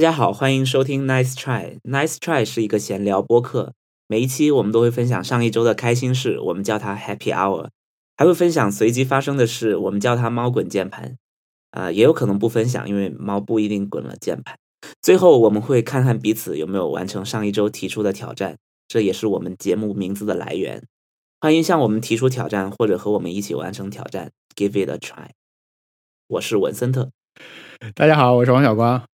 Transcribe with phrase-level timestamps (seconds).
[0.00, 1.78] 大家好，欢迎收听 Nice Try。
[1.82, 3.74] Nice Try 是一个闲聊播客，
[4.06, 7.68] 每一期我们都会分享上一周的开心事，我们叫它 Happy Hour，
[8.16, 11.18] 还会分享随机发生的事，我们叫它猫滚键盘。
[11.72, 14.56] 啊、也有可能不分享，因为猫不一定滚了键盘。
[15.02, 18.56] 最后我们会看看彼此有没有完成上一周提出的挑战，
[18.88, 20.82] 这也是我们节目名字的来源。
[21.42, 25.32] 欢迎向我们提出挑战，或者和我们一起完成挑战，Give it a try。
[26.26, 27.10] 我是文森特。
[27.94, 29.09] 大家好，我是王小光。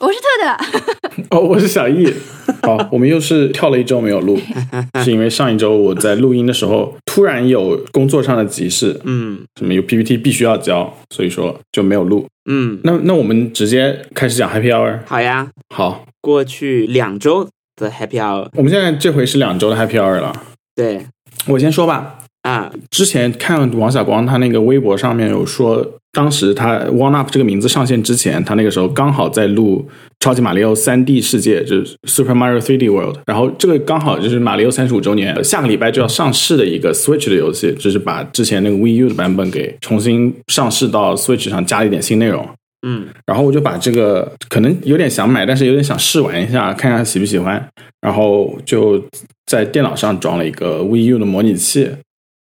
[0.00, 2.10] 我是特特， 哦，我是小易。
[2.62, 4.38] 好，我们又是跳了一周没有录，
[5.04, 12.26] 是因为上一周我在录音的时候突然有工作上的急事，嗯什么有 PPT 必须要交，所以说就没有录。
[12.50, 15.00] 嗯，那那我们直接开始讲 Happy Hour。
[15.06, 15.48] 好呀。
[15.74, 20.32] 好，过去两周的 Happy Hour，我们现在这回是两周的 Happy Hour 了。
[20.74, 21.06] 对
[21.46, 29.86] 我先说吧，啊，之前看王小光他那个微博上面有说，当时他 One Up 这个名字上线之前，他那个时候刚好在录
[30.20, 42.48] 《超级马里奥三 D 世界》，就是 Super Mario 3D World，然后这个刚好就是马里奥三十五周年，下个礼拜就要上市的一个 Switch 的游戏，就是把之前那个 Wii U 的版本给重新上市到 Switch 上，加了一点新内容。
[42.86, 47.62] 嗯然后我就把这个可能有点想买，但是有点想试玩一下，看看喜不喜欢。
[48.00, 48.98] 然后就
[49.44, 51.86] 在电脑上装了一个 Wii U 的模拟器，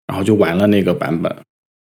[0.07, 1.35] 然后就玩了那个版本，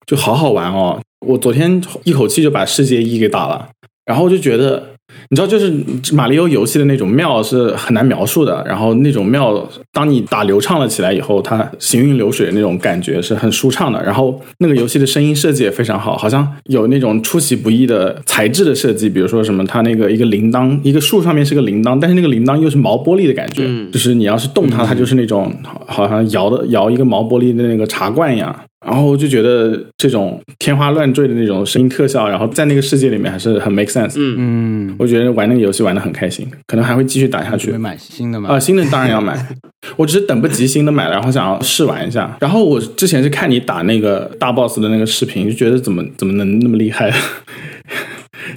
[0.07, 1.01] 就好好玩哦！
[1.27, 3.69] 我昨天一口气就把世界一给打了，
[4.05, 4.96] 然后就觉得，
[5.31, 5.73] 你知道，就是
[6.13, 8.65] 马里奥游戏的那种妙是很难描述的。
[8.67, 14.03] 然后那种妙，当你打流畅了起来以后，它行云流水的那种感觉是很舒畅的。
[14.03, 28.55] 然后那个游戏的声音设计也非常好，好像有那种出其不意的材质的设计，比如说什么，它那个一个铃铛，一个树上面是个铃铛，但是那个铃铛又是毛玻璃的感觉，嗯就是你要是动它，它就是那种好好像摇的摇一个毛玻璃的那个茶罐一样。
[28.87, 34.15] 然后我就觉得这种天花乱坠的那种声音特效，然后在那个世界里面还是很 make sense。
[34.17, 37.79] 嗯嗯，我觉得玩那个游戏玩的很开心，可能还会继续打下去会。
[37.79, 38.49] 买新的吗？
[38.49, 39.37] 啊、新的当然要买，
[39.97, 42.37] 我只是等不及新的买了，然后想要试玩一下。
[42.41, 47.13] 然后我之前是看你打那个大 boss 的那个视频，就觉得怎么怎么能那么厉害？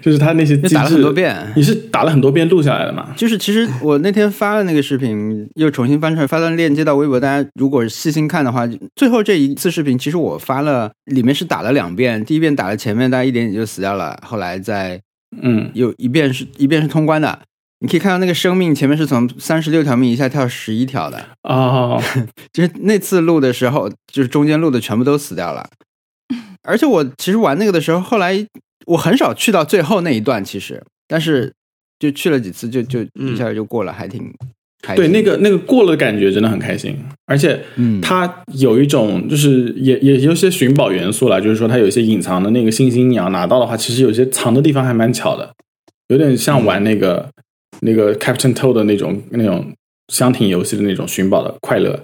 [0.01, 3.13] 就是他那些机制打了很多遍你是打了很多遍录下来的吗？
[3.15, 7.19] 就是其实我那天发了那个视频，又重新翻出来，发段链接到微博。
[7.19, 14.99] 大家如果细心看的话，最后这一次视频其实我发了，里面是打了两遍，第一遍打了前面，大家一点点就死掉了，后来再
[15.41, 17.39] 嗯，有一遍是一遍是通关的。
[17.81, 22.01] 你可以看到那个生命前面是从三十六条命一下跳十一条的，哦，
[22.51, 25.65] 就是那次录的时候，就是中间录的全部都死掉了。
[26.63, 28.45] 而且我其实玩那个的时候，后来
[28.89, 31.53] 我很少去到最后那一段，其实，但是
[32.00, 34.22] 就去了几次就，就嗯一下就过了，还挺
[34.81, 35.03] 开心。
[35.03, 45.53] 对，那个那个过了的感觉真的很开心，而且嗯它有一种就是也也有些寻宝元素了，就是说它有一些隐藏的那个星星，你要拿到的话，其实有些藏的地方还蛮巧的，
[46.07, 47.29] 有点像玩那个、
[47.81, 49.71] 那个 Captain Toad 的那种那种
[50.07, 52.01] 箱庭游戏的那种寻宝的快乐，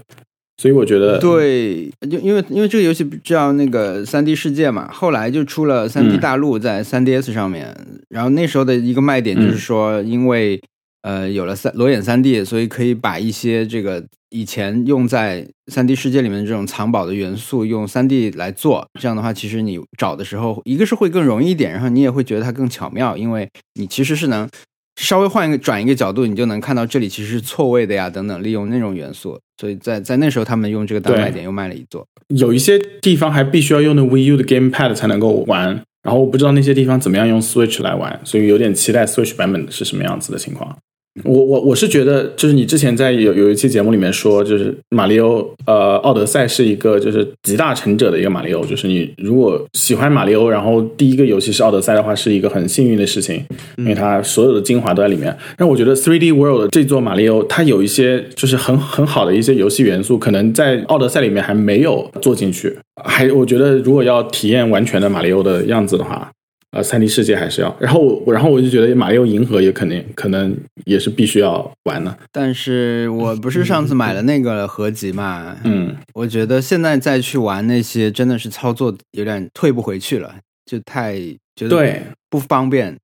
[0.57, 7.75] 所以我觉得对，就因为因为这个游戏叫那个三 D 世界嘛，后来就出了三 D 嗯大陆在三 DS 上面，
[8.09, 10.61] 然后那时候的一个卖点就是说，因为、
[11.01, 24.49] 呃有了三裸眼三 D，所以可以把一些这个以前用在三 D 世界里面的这种藏宝的元素用三 D 来做，这样的话，其实你找的时候，一个是会更容易一点，然后你也会觉得它更巧妙，因为你其实是能。
[24.95, 29.39] 稍微换一个转一个角度，你就能看到这里其实是错位的呀，等等，利用那种元素。
[29.59, 32.05] 所以在在那时候，他们用这个当卖点又卖了一座。
[32.29, 35.67] 有一些地方还必须要用那 Wii U 的 Gamepad 才能够玩，
[36.03, 40.77] 然后我不知道那些地方怎么样用 Switch 来玩，所以有点期待 Switch 版本是什么样子的情况。
[41.23, 53.41] 我我我是觉得，就是你之前在有有一期节目里面说，就是马里奥呃奥德赛是一个就是集大成者的一个马里奥，就是你如果喜欢马里奥，然后第一个游戏是奥德赛的话，是一个很幸运的事情，
[53.77, 55.35] 因为它所有的精华都在里面。
[55.57, 62.77] 但我觉得 Three D World 这座马里奥，它有一些就是很很好的一些游戏元素，可能在奥德赛里面还没有做进去。
[63.01, 66.29] 还我觉得如果要体验完全的马里奥的样子的话，
[66.75, 67.73] 呃，三 D 世界还是要。
[67.79, 72.15] 然后我然后我就觉得马里奥银河也肯定可能也是必须要玩的。
[72.33, 80.35] 但是我不是上次买了那个合集嘛，嗯，我觉得现在再去玩那些真的是操作有点退不回去了，
[80.65, 81.17] 就太
[81.55, 82.97] 觉得对不方便，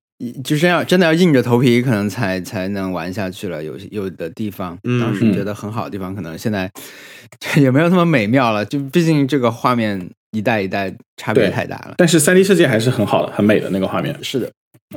[0.44, 3.64] 就是要真的要硬着头皮可能才才能玩下去了。
[3.64, 6.70] 有有的地方嗯当时觉得很好的地方，可能现在
[7.56, 8.64] 也没有那么美妙了。
[8.64, 11.94] 就毕竟这个画面一代一代差别太大了。
[11.96, 14.14] 但是三 D 世界还是很好的，很美的那个画面。
[14.22, 14.50] 是的，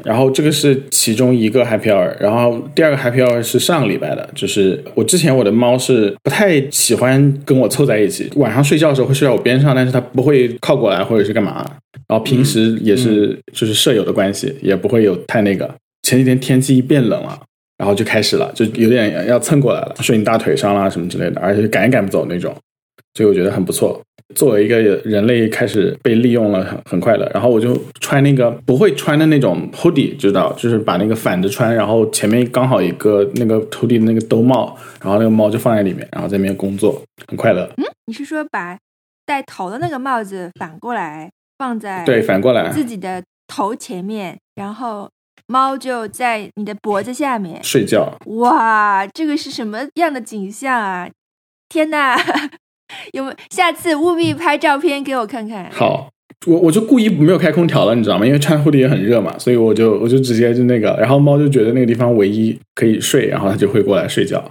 [0.03, 11.65] 然后这个是其中一个 Happy Hour，然后第二个 Happy Hour 是上个礼拜的，就是我之前我的猫是不太喜欢跟我凑在一起，晚上睡觉的时候会睡在我边上，但是它不会靠过来或者是干嘛。
[12.07, 15.73] 然后平时也是就是舍友的关系，也不会有太那个，
[16.03, 17.41] 前几天天气一变冷了，
[17.77, 22.55] 然后就开始了，就有点要蹭过来了，睡你大腿上啦什么之类的，而且赶也赶不走那种，
[23.15, 23.99] 所以我觉得很不错。
[24.33, 27.29] 作为一个人类开始被利用了，很很快乐。
[27.33, 37.69] 然后我就穿那个不会穿的那种 hoodie，知道，就是把那个反着穿，然后前面刚好一个那个 hoodie 的那个兜帽，然后那个猫就放在里面，然后在里面工作，很快乐。
[37.77, 38.77] 嗯，你是说把
[39.25, 45.07] 戴头的那个帽子反过来放在对，反过来自己的头前面，然后
[45.47, 48.17] 猫就在你的脖子下面睡觉。
[48.25, 51.09] 哇，这个是什么样的景象啊？
[51.69, 52.17] 天哪！
[53.13, 55.69] 有没有下次务必拍照片给我看看？
[55.71, 56.09] 好，
[56.45, 58.25] 我我就故意没有开空调了，你知道吗？
[58.25, 64.43] 因为穿 hoodie 也很热嘛，所以我就我就直接就那个，然后猫就觉得那个地方唯一可以睡，然后它就会过来睡觉，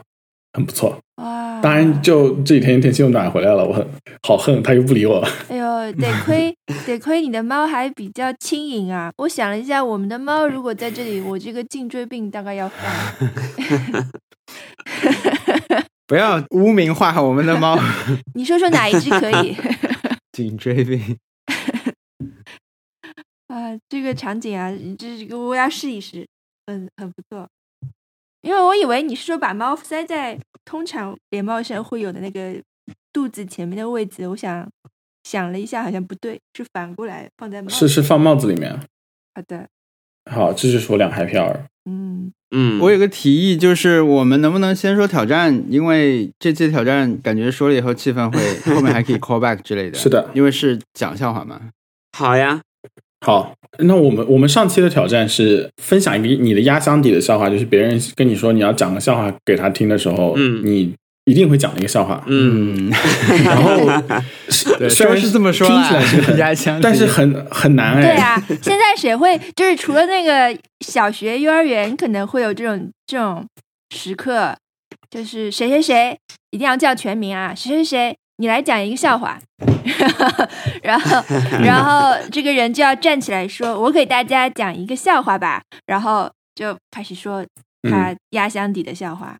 [0.53, 0.99] 很不错。
[1.23, 1.61] 哇！
[1.61, 3.87] 当然，就这几天天气又暖回来了，我很
[4.27, 5.25] 好恨它又不理我。
[5.49, 6.53] 哎呦，得亏
[6.85, 9.11] 得亏你的猫还比较轻盈啊！
[9.19, 14.11] 我想了一下，我们的猫如果在这里，我这个颈椎病大概要犯。
[16.07, 17.77] 不要污名化我们的猫。
[18.35, 19.57] 你说说哪一只可以？
[20.33, 21.19] 颈椎病
[23.49, 26.27] 啊，这个场景啊，这个我要试一试，
[26.67, 27.49] 嗯，很不错。
[28.43, 32.61] 因为我以为你是说把猫塞在通常连帽衫会有的那个
[33.13, 34.69] 肚子前面的位置，我想
[35.23, 38.79] 想了一下，好像不对，是反过来放在帽是是放帽子里面。
[39.35, 39.67] 好的，
[40.31, 41.65] 好，这就是我两 happy hour。
[41.85, 45.65] 嗯嗯，我有个提议，就是我们能不能先说挑战？
[45.69, 48.41] 因为这期挑战感觉说了以后气氛会
[48.75, 49.99] 后面还可以 call back 之类的。
[49.99, 51.61] 是的，因为是讲笑话嘛。
[52.17, 52.61] 好呀，
[53.27, 62.23] 好，那我们我们上期的挑战是分享一个你的压箱底的笑话，就是别人跟你说你要讲个笑话给他听的时候，嗯你一定会讲的一个笑话。
[62.27, 62.91] 嗯，
[63.45, 63.79] 然后，
[64.89, 68.03] 虽然是这么说听起来是很 压箱底但是很很难哎。
[68.03, 70.57] 对啊，现在谁会就是除了那个
[70.87, 73.47] 小学、幼儿园可能会有这种这种
[73.95, 74.55] 时刻，
[75.11, 76.19] 就是谁谁谁
[76.51, 79.39] 一定要叫全名啊，谁谁谁你来讲一个笑话，
[80.83, 81.25] 然后
[81.63, 87.45] 然后这个人就要站起来说，我给大家讲一个笑话吧，然后就开始说
[87.89, 89.37] 他压箱底的笑话。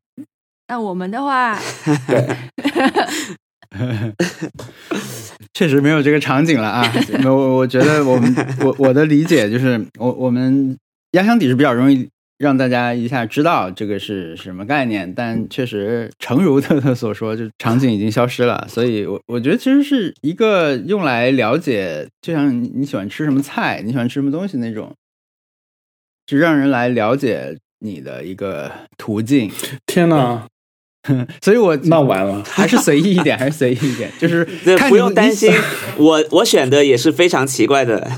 [0.69, 1.59] 那我们的话，
[5.53, 6.93] 确实没有这个场景了啊！
[7.25, 10.77] 我我觉得我们我我的理解就是，我我们
[11.13, 12.09] 压箱底是比较容易
[12.39, 18.67] 让大家一下知道这个是什么概念，但确实诚如特特所说，就场景已经消失了。
[18.69, 24.95] 所以我我觉得其实是一个用来了解，就像你你喜欢吃什么菜，你喜欢吃什么东西那种，
[26.27, 29.51] 就让人来了解你的一个途径。
[29.87, 30.47] 天哪，
[31.43, 32.43] 所以我那完了。
[32.49, 34.45] 还是随意一点， 还是随意一点，就是
[34.89, 35.53] 不用担心，
[35.97, 38.11] 我我选的也是非常奇怪的。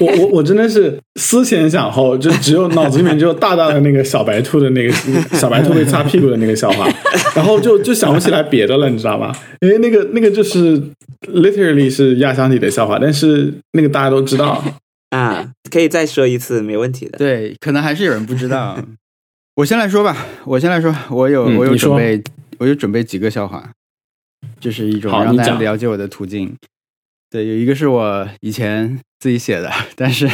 [0.00, 4.92] 我我我真的是思前想后，就只有脑子里面只有大大的那个小白兔的那个
[5.36, 6.88] 小白兔被擦屁股的那个笑话，
[7.34, 9.34] 然后就就想不起来别的了，你知道吗？
[9.60, 10.80] 因为那个那个就是
[11.32, 14.62] literally 是压箱底的笑话，但是那个大家都知道。
[15.10, 17.18] 啊，可以再说一次，没问题的。
[17.18, 18.76] 对，可能还是有人不知道。
[19.56, 22.20] 我先来说吧，我先来说，我有、嗯我有准备，
[22.58, 23.70] 我有准备几个笑话，
[24.60, 26.56] 这是一种让大家了解我的途径。
[27.30, 30.28] 对，有一个是我以前自己写的，但是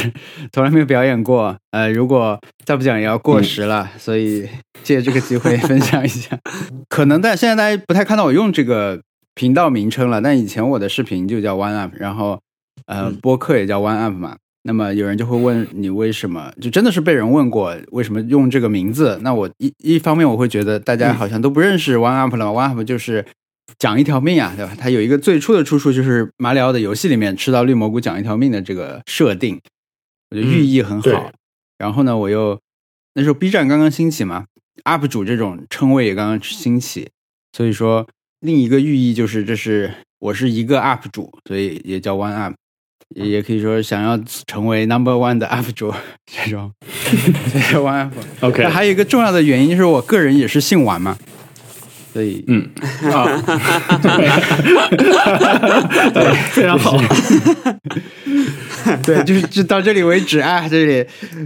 [0.53, 1.57] 从来没有表演过。
[1.71, 4.49] 呃，如果再不讲也要过时了，所以
[4.83, 6.39] 借这个机会分享一下。
[6.89, 9.01] 可能但现在大家不太看到我用这个
[9.35, 12.41] 频道名称了，但以前我的视频就叫 One Up，然后
[12.87, 14.37] 呃，播客也叫 One Up 嘛。
[14.63, 19.19] 那么有人就会问你为什么，就真的是被人问过为什么用这个名字？
[19.23, 23.25] 那我一一方面我会觉得大家好像都不认识 One Up 了，One Up 就是
[23.79, 24.77] 讲一条命啊，对吧？
[24.79, 29.59] 它有一个最初的出处就是马里奥的游戏里面吃到绿蘑菇讲一条命的这个设定，
[30.31, 31.03] 我觉得寓意很好。
[31.03, 31.19] 对
[31.79, 32.61] 然后呢，我又
[33.15, 34.45] 那时候 B 站刚刚兴起嘛
[34.85, 37.09] ，UP 主这种称谓也刚刚兴起，
[37.57, 38.07] 所以说
[38.41, 42.55] 另一个寓意就是这是我是一个 UP 主，所以也叫 One Up。
[43.17, 45.93] 也也可以说想要成为 number one 的 UP 主
[46.27, 46.73] 这种，
[47.53, 48.15] 这个 One Up。
[48.41, 51.17] OK，还有一个重要的原因就是我个人也是姓王嘛，
[52.13, 52.69] 所以嗯。
[53.13, 53.27] 啊，
[56.13, 56.97] 对，非常好。
[59.05, 61.05] 对，就是就到这里为止啊，这里，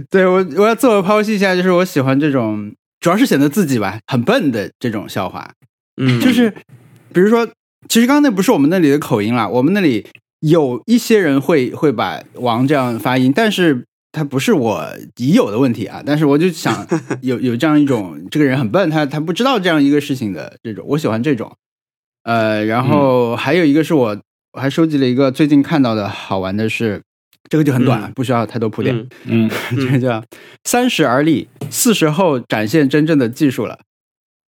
[0.09, 5.49] 对我我要自我剖析一下，就是我喜欢这种，主要是显得自己吧很笨的这种笑话，
[5.97, 6.49] 嗯，就是
[7.11, 7.47] 比如说，
[7.89, 10.05] 其实刚刚那不是我们那里的口音啦，我们那里
[10.49, 14.85] 有一些人会会把王这样发音，但是他不是我
[15.17, 16.85] 已有的问题啊，但是我就想
[17.21, 21.51] 有有这样一种这个人很笨，他他不知道这样一个事情的这种，我喜欢这种，
[22.23, 24.17] 呃，然后还有一个是我
[24.53, 27.01] 我还收集了一个最近看到的好玩的是，
[27.49, 28.95] 这个就很短，嗯不需要太多铺垫。
[29.25, 30.23] 嗯嗯， 这个叫
[30.63, 33.79] 三十而立，四十后展现真正的技术了。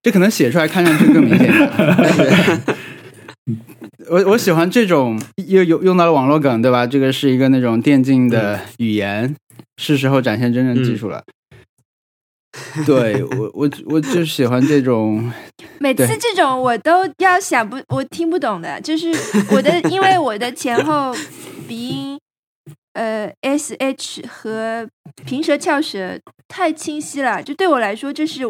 [0.03, 2.73] 这可能写出来看上去更明显一点，但 是
[4.09, 6.85] 我我喜欢这种又有用到了网络梗，对吧？
[6.85, 9.35] 这个是一个那种电竞的语言，
[9.77, 11.23] 是时候展现真正技术了。
[12.85, 15.31] 对我我我就喜欢这种，
[15.79, 19.11] 每次这种我都要想不，我听不懂的，就是
[19.51, 21.15] 我的，因为我的前后
[21.67, 22.19] 鼻音，
[22.93, 24.87] 呃，s h 和
[25.25, 28.41] 平舌翘舌太清晰了，就对我来说这是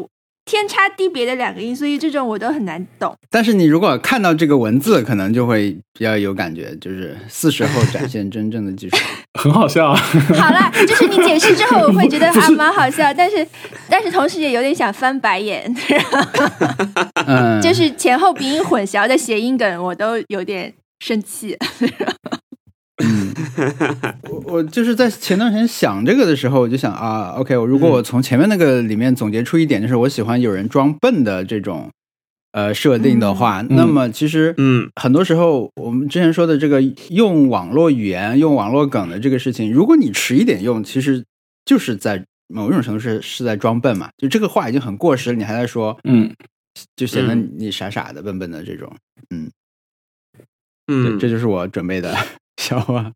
[0.48, 3.14] 天差地别的两个音，所以这种我都很难懂。
[3.30, 8.98] 但是你如果看到这个文字，可能就会比较有感觉，就是四十后展现真正的技术。
[9.38, 10.00] 很好笑啊。
[10.40, 13.46] 好啦，就是你解释之后，我会觉得 还蛮好笑，但是
[13.90, 15.72] 但是同时也有点想翻白眼，
[17.28, 21.58] 嗯，就是前后鼻音混淆的谐音梗，我都有点生气。
[23.04, 23.34] 嗯，
[24.30, 31.92] 我我就是在前段时间想这个的时候，我就想啊，OK，我如果我从前面那个里面总结出一点，就是我喜欢有人装笨的这种
[32.54, 41.24] 呃设定的话，嗯那么其实嗯很多时候我们之前说的这个用网络语言、用网络梗的这个事情，如果你迟一点用，其实
[41.66, 44.10] 就是在某种程度是是在装笨嘛。
[44.18, 46.34] 就这个话已经很过时了，你还在说，嗯，
[46.96, 48.92] 就显得嗯你傻傻的、笨笨的这种。
[49.30, 49.52] 嗯，
[50.88, 52.18] 嗯，这就是我准备的
[52.58, 53.12] 笑话。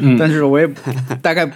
[0.00, 0.68] 嗯但是我也
[1.22, 1.50] 大概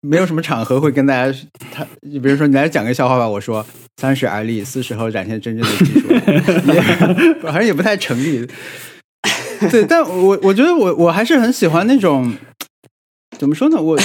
[0.00, 1.38] 没有什么场合会跟大家，
[1.72, 3.64] 他比如说你来讲个笑话吧，我说
[3.96, 6.08] 三十而立，四十后展现真正的技术，
[6.72, 6.80] 也
[7.42, 8.46] 好像也不太成立。
[9.70, 12.34] 对，但我我觉得我我还是很喜欢那种
[13.38, 13.80] 怎么说呢？
[13.80, 13.98] 我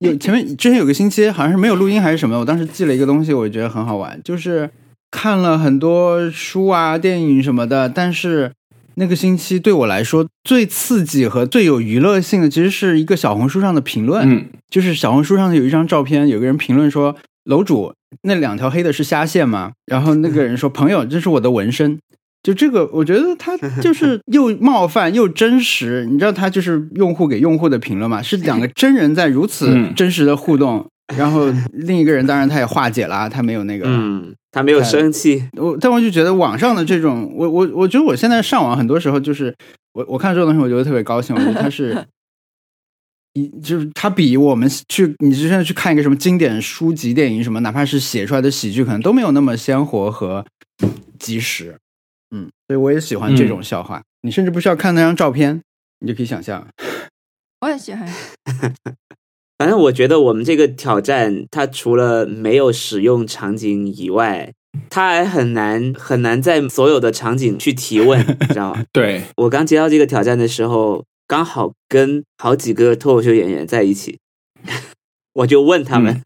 [0.00, 4.70] 有前面之前有个星期好像是没有录音还是什么，我当时记了一个东西，我觉得很好玩，就是
[5.10, 8.50] 看了很多书啊、电影什么的，但是
[8.96, 14.28] 那个星期对我来说最刺激和最有娱乐性的，其实是一个小红书上的评论。
[14.28, 21.98] 嗯就是小红书上有一张照片，有个人评论说：“楼主，那两条黑的是虾线吗？”然后那个人说：“朋友，这是我的纹身。”
[22.42, 26.06] 就这个，我觉得他就是又冒犯又真实。
[26.06, 30.86] 你知道，他就是用户给用户的评论嘛，是两个真人在如此嗯真实的互动。
[31.16, 33.86] 然后另一个人当然他也化解了，他没有那个。
[33.86, 39.54] 嗯，他没有生气，我但我就觉得网上的这种，我我我觉得我现在上网很多时候就是
[39.92, 41.36] 我我看这种东西，我觉得特别高兴。
[41.36, 42.06] 我觉得他 是，
[43.34, 50.44] 一就是它比我们去你就现在去看一个什么经典书籍、电影什么，哪怕是写出来的喜剧，可能都没有那么鲜活和
[51.18, 51.76] 及时。
[52.34, 54.02] 嗯，所以我也喜欢这种笑话。
[54.22, 55.62] 你甚至不需要看那张照片，
[56.00, 56.66] 你就可以想象。
[57.60, 58.08] 我也喜欢，
[59.58, 64.52] 反正我觉得我们这个挑战，它除了没有使用场景以外，
[64.90, 68.84] 它还很难很难在所有的场景去提问，你知道吗？
[68.92, 74.18] 对，我刚接到这个挑战的时候，刚好跟好几个脱口秀演员在一起，
[75.32, 76.22] 我就问他们，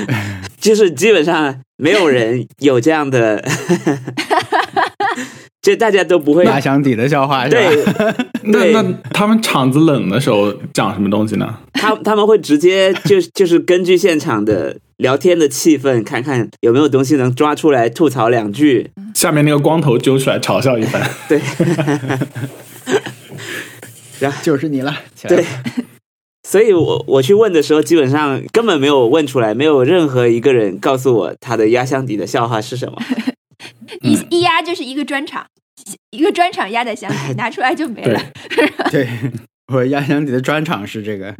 [0.60, 3.42] 就是基本上没有人有这样的，
[5.66, 7.60] 就大家都不会压箱底的笑话是吧？
[8.44, 11.58] 对 对那那他们场子冷的时候讲什么东西呢？
[11.72, 18.92] 他他们会直接就就是根据现场的聊天的气氛，看看有没有东西能抓出来吐槽两句。
[19.12, 21.02] 下面那个光头揪出来嘲笑一番。
[21.28, 21.40] 对，
[24.20, 24.96] 然后就是你了。
[25.26, 25.44] 对，
[26.48, 32.96] 所以我我去问的时候，基本上根本没有问出来，没有任何一个人告诉我他的压箱底的笑话是什么。
[34.02, 35.46] 一一压就是一个专场，
[36.10, 38.20] 一个专场压在箱底， 拿出来就没了。
[38.90, 39.08] 对，
[39.72, 41.34] 我压箱底的专场是这个。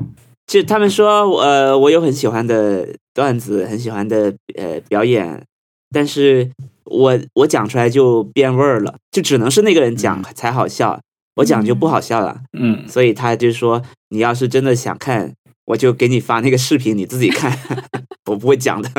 [0.47, 5.43] 就他们说，呃，我有很喜欢的段子，很喜欢的呃表演，
[5.91, 6.49] 但是
[6.85, 11.01] 我我讲出来就变味儿了，就只能是那个人讲才好笑，
[11.37, 12.43] 我讲就不好笑了。
[12.53, 15.33] 嗯，所以他就说，你要是真的想看，
[15.67, 17.57] 我就给你发那个视频，你自己看，
[18.27, 18.91] 我不会讲的。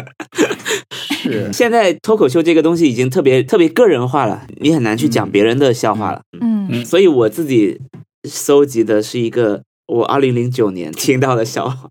[0.92, 6.22] 是，现在脱口秀这个东西已经特别特别个人化了，你很难去讲别人的笑话了。
[6.40, 7.80] 嗯嗯所以我自己
[8.28, 11.90] 搜集的是一个我二零零九年听到的笑话。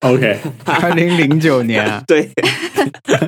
[0.00, 2.28] OK， 二零零九年啊，对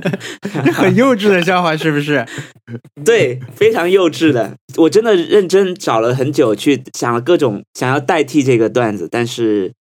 [0.73, 2.25] 很幼稚的笑话是不是？
[3.05, 4.55] 对，非常幼稚的。
[4.77, 9.73] 我真的认真找了很久，去想了各种想要代替这个段子，但是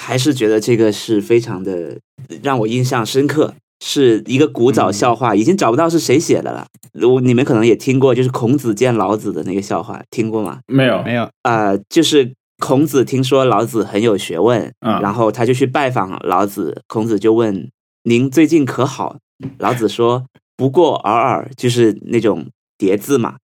[0.00, 1.98] 还是觉得这个是非常的
[2.42, 6.66] 让我印象深刻，是一个古早笑话，已经找不到是谁写的了。
[7.00, 10.60] 我你们可能也听过，就是孔子见老子的那个笑话，听过吗？
[10.66, 16.82] 没有，没有，呃，就是孔子听说老子很有学问，嗯然后他就去拜访老子。
[16.86, 17.70] 孔子就问
[18.02, 19.18] ：“您最近可好？”
[19.58, 23.38] 老子说：“不过尔尔。”就是那种叠字嘛。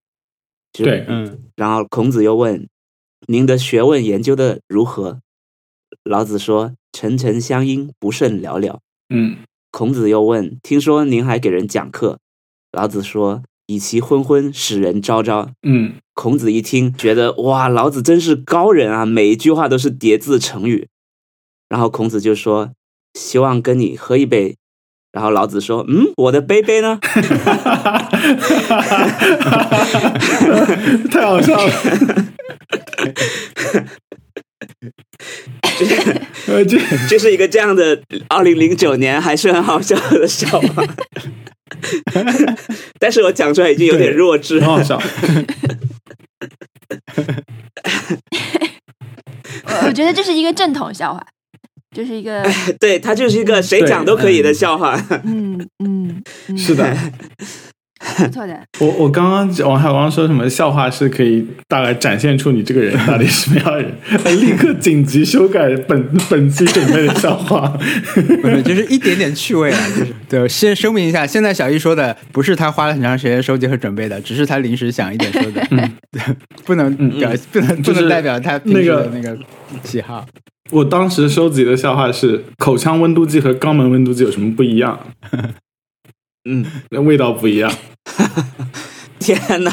[0.72, 2.68] 就是对嗯，然后孔子又问
[3.26, 5.20] ：“您的学问研究的如何？”
[6.04, 8.80] 老子说：“沉沉相因，不甚了了。
[9.08, 9.38] 嗯，”
[9.72, 12.18] 孔子又问：“听说您还给人讲课？”
[12.72, 19.06] 老子说：“以其昏昏，使人昭昭。”嗯，孔子一听，觉得哇，老子真是高人啊！
[19.06, 20.88] 每一句话都是叠字成语。
[21.68, 22.72] 然后孔子就说
[23.18, 24.56] ：“希望跟你喝一杯。”
[25.10, 26.98] 然后老子说：“嗯，我的杯杯呢？”
[31.10, 31.72] 太好笑了。
[35.78, 40.84] 这，这就是一个这样的二零零九年，还是很好笑的笑话。
[43.00, 44.68] 但是我讲出来已经有点弱智很。
[44.68, 45.00] 好笑。
[49.64, 51.26] 我我觉得这是一个正统笑话，
[51.95, 52.45] 就是一个
[52.78, 55.00] 对，他就是一个谁讲都可以的笑话。
[55.25, 56.97] 嗯嗯，嗯是的，
[58.18, 58.61] 不错的。
[58.78, 67.68] 我我刚刚王海光说什么笑话是可以大概展现出你这个人到底是什么样的人，立刻紧急修改本本期准备的笑话。
[68.42, 70.49] 不是，就是一点点趣味啊，就是对。
[70.49, 75.90] 先声明一下，现在小易说的不是他花了很长时间收集和准备的，只是他临时想一点说的， 嗯
[76.64, 79.37] 不能表不能不就是能代表他平时的那个
[79.83, 80.25] 喜好。
[80.70, 84.98] 我当时收集的笑话是口腔温度计和肛门温度计有什么不一样？
[86.48, 87.70] 嗯，那味道不一样，
[89.18, 89.70] 天哪！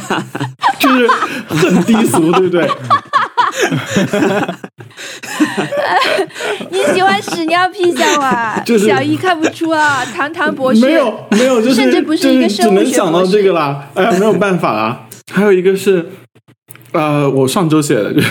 [0.80, 1.08] 就是
[1.48, 2.70] 很低俗，对不对？
[6.70, 8.62] 你喜欢屎尿屁笑啊？
[8.66, 13.90] 就是小易看不出啊，堂堂博士没有没有，就是甚至不是一个生物学能想到这个啦。
[13.94, 15.08] 哎呀，没有办法啊。
[15.34, 16.06] 还有一个是，
[16.96, 18.30] 呃，我上周写的，就是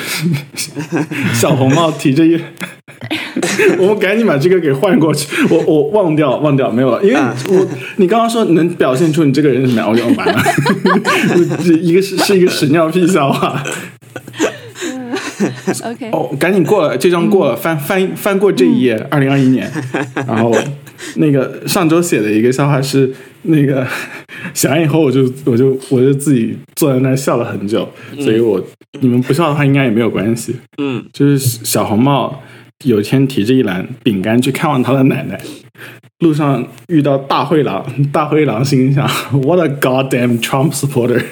[1.35, 2.41] 小红帽提着一，
[3.79, 5.29] 我们赶紧把这个给换过去。
[5.51, 7.67] 我我忘掉忘掉没有了，因为啊我
[7.97, 10.43] 你刚刚说能表现出你这个人是什么样，我就完了。
[11.63, 13.63] 这一个是是一个屎尿屁笑话。
[15.85, 19.71] OK，哦，赶紧过了，这张过了，翻翻翻过这一页，二零二一年。
[20.27, 20.55] 然后
[21.17, 23.87] 那个上周写的一个笑话是那个
[24.53, 27.89] 写完以后，我就我就我就自己坐在那儿笑了很久，
[28.21, 28.63] 所以我
[29.01, 30.55] 你们不笑的话应该也没有关系。
[30.79, 32.43] 嗯，就是小红帽
[32.85, 35.41] 有一天提着一篮饼干去看望他的奶奶，
[36.19, 41.23] 路上遇到大灰狼，大灰狼心想：What a goddamn Trump supporter！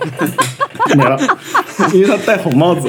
[0.96, 1.18] 没了，
[1.92, 2.88] 因为他戴红帽子。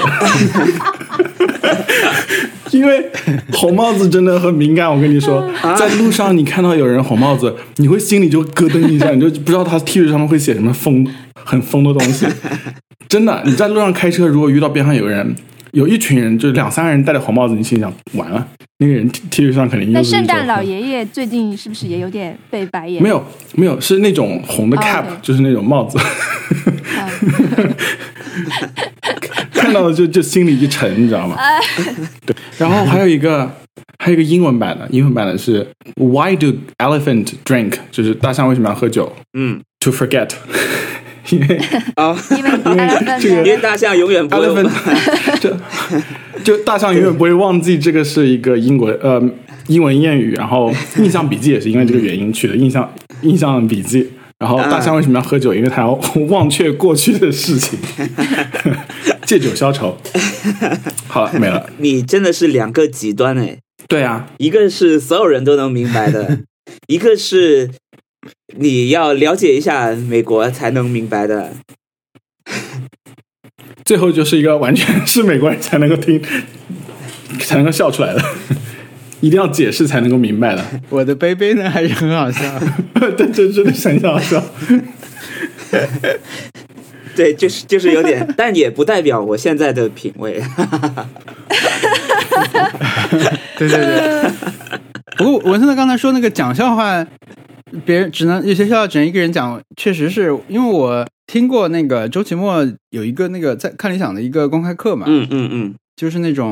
[2.72, 3.06] 因为
[3.54, 12.26] 红帽子真的很敏感，我跟你说， 在路上你看到有人红帽子，你会心里就咯噔一下，你就不知道他 T 恤上面会写什么疯、很疯的东西。
[13.10, 15.36] 真的，你在路上开车，如果遇到边上有人，
[15.72, 23.04] 有一群人，就两三个人戴着红帽子，你心想完了，那个人 T 恤上肯定又那圣诞老爷爷最近是不是也有点被白眼？
[23.04, 23.22] 没有
[23.56, 27.10] 没有是那种红的哦 cap，、就是那种帽子，啊，
[29.72, 31.38] 看到了就就心里一沉，你知道吗？
[32.26, 33.50] 对，然后还有一个
[34.00, 37.74] 还有一个英文版的，英文版的是 Why do elephant drink？
[37.90, 40.30] 就是大象为什么要喝酒嗯，？To forget，
[41.32, 41.58] 因为
[41.96, 42.52] 啊，因为
[43.20, 45.56] 这个因为大象永远不会 elephant 就
[46.44, 49.22] 就大象永远不会忘记这个是一个英国呃
[49.68, 54.10] 英文谚语，然后印象笔记也是因为这个原因取的印象印象笔记。
[54.42, 55.54] 然后大象为什么要喝酒？
[55.54, 55.92] 因为它要
[56.28, 57.78] 忘却过去的事情，
[59.24, 59.96] 借酒消愁。
[61.08, 61.70] 好了，没了。
[61.78, 66.40] 你真的是两个极端哎，对啊，一个是所有人都能明白的，
[66.88, 67.70] 一个是
[68.58, 71.54] 你要了解一下美国才能明白的。
[73.86, 76.20] 最后就是一个完全是美国人才能够听，
[77.42, 78.24] 才能够笑出来的，
[79.22, 80.66] 一定要解释才能够明白的。
[80.90, 82.42] 我的杯杯呢还是很好笑，
[83.16, 84.44] 对，这真的很好笑。
[87.16, 90.42] 对，就是就是有点，但也不代表我现在的品味。
[93.58, 94.32] 对 对对。
[95.18, 97.06] 不过文森特刚才说那个讲笑话，
[97.86, 106.50] 别人只能有些笑话只能一个人讲，确实是因为我听过那个周奇墨有一个那个在看理想的一个公开课嘛，嗯嗯嗯，就是那种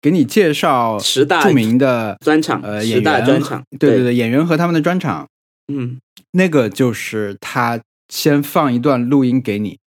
[0.00, 5.26] 给你介绍十大著名的专场，呃十大演员专场，对对对演员和他们的专场，
[5.72, 5.98] 嗯。
[6.32, 9.78] 那个就是他先放一段录音给你，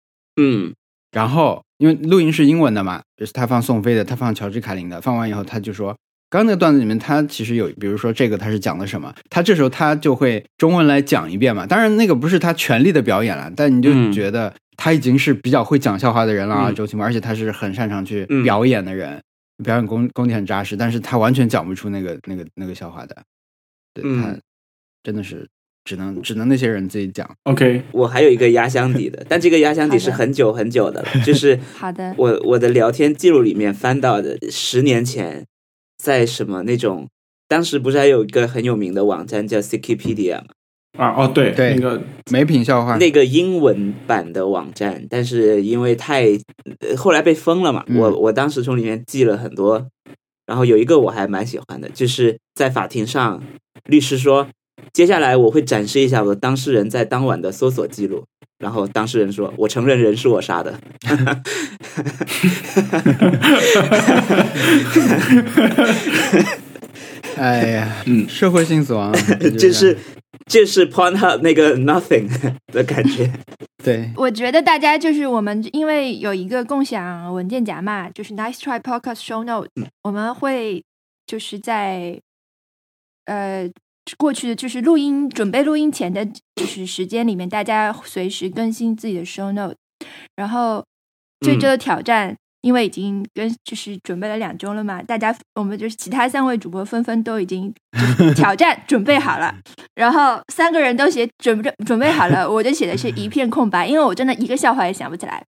[0.40, 0.72] 嗯。
[1.12, 5.94] 然后因为录音是英文的嘛，就是他放宋飞的，他放乔治卡林的，放完以后他就说，
[6.30, 11.66] 刚刚那个段子里面他其实有，比如说这个他是讲的什么，他这时候他就会中文来讲一遍嘛。
[11.66, 14.12] 当然那个不是他全力的表演了，但你就嗯。
[14.12, 16.74] 觉得他已经是比较会讲笑话的人了啊，嗯。
[16.74, 18.42] 周奇墨，而且他是很擅长去嗯。
[18.44, 19.20] 表演的人，
[19.62, 23.16] 表演功功底很扎实，但是他完全讲不出那个那个那个笑话的，
[23.94, 24.38] 对、嗯他
[25.02, 25.48] 真的是
[25.84, 27.28] 只能只能那些人自己讲。
[27.44, 35.46] OK，我还有一个压箱底的， 但这个压箱底是很久很久的了，就是 好的，我我的聊天记录里面翻到的，十年前
[35.98, 37.08] 在什么那种，
[37.48, 40.48] 当时不是还有一个很有名的网站叫 Wikipedia 吗？
[40.98, 46.26] 啊哦对，对那个美品笑话，那个英文版的网站，但是因为太
[46.80, 47.96] 呃后来被封了嘛，嗯。
[47.98, 49.86] 我我当时从里面记了很多，
[50.46, 53.42] 然后有一个我还蛮喜欢的，就是在法庭上，
[53.88, 54.48] 律师说，
[54.92, 58.24] 接下来我会展示一下我当事人在当晚的搜索记录，
[58.58, 60.78] 然后当事人说，我承认人是我杀的，
[67.40, 68.28] 哎呀，嗯。
[68.28, 69.12] 社会性死亡，
[69.58, 69.96] 就是
[70.46, 72.28] 就是 Pornhub 那个 Nothing
[72.66, 73.30] 的感觉，
[73.82, 79.68] 对，我觉得大家就是我们，因为有一个共享文件夹嘛，就是 Nice Try Podcast Show Note，、
[80.02, 80.84] 我们会
[81.26, 82.20] 就是在
[83.24, 83.70] 呃
[84.18, 86.24] 过去的就是录音准备录音前的，
[86.56, 89.76] 就是时间里面，大家随时更新自己的 Show Note。
[90.36, 90.84] 然后
[91.40, 97.72] 这周的挑战，因为已经跟就是准备了两周了嘛，大家我们就是其他三位主播纷纷都已经
[98.34, 99.54] 挑战准备好了。
[99.94, 105.42] 然后三个人都写准备准备好了，我就写的是一片空白，因为我真的一个笑话也想不起来。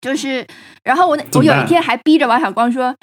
[0.00, 0.46] 就是，
[0.84, 2.94] 然后我那我有一天还逼着王小光说：“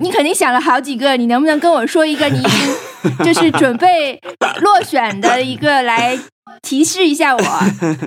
[0.00, 4.20] 你肯定想了好几个，你能不能跟我说一个你已经 就是准备
[4.60, 6.18] 落选的一个来
[6.60, 7.42] 提示一下我？”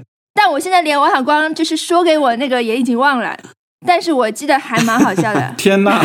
[0.34, 3.38] 但我现在连王小光就是说给我那个也已经忘了，
[3.86, 5.54] 但是我记得还蛮好笑的。
[5.58, 6.00] 天呐，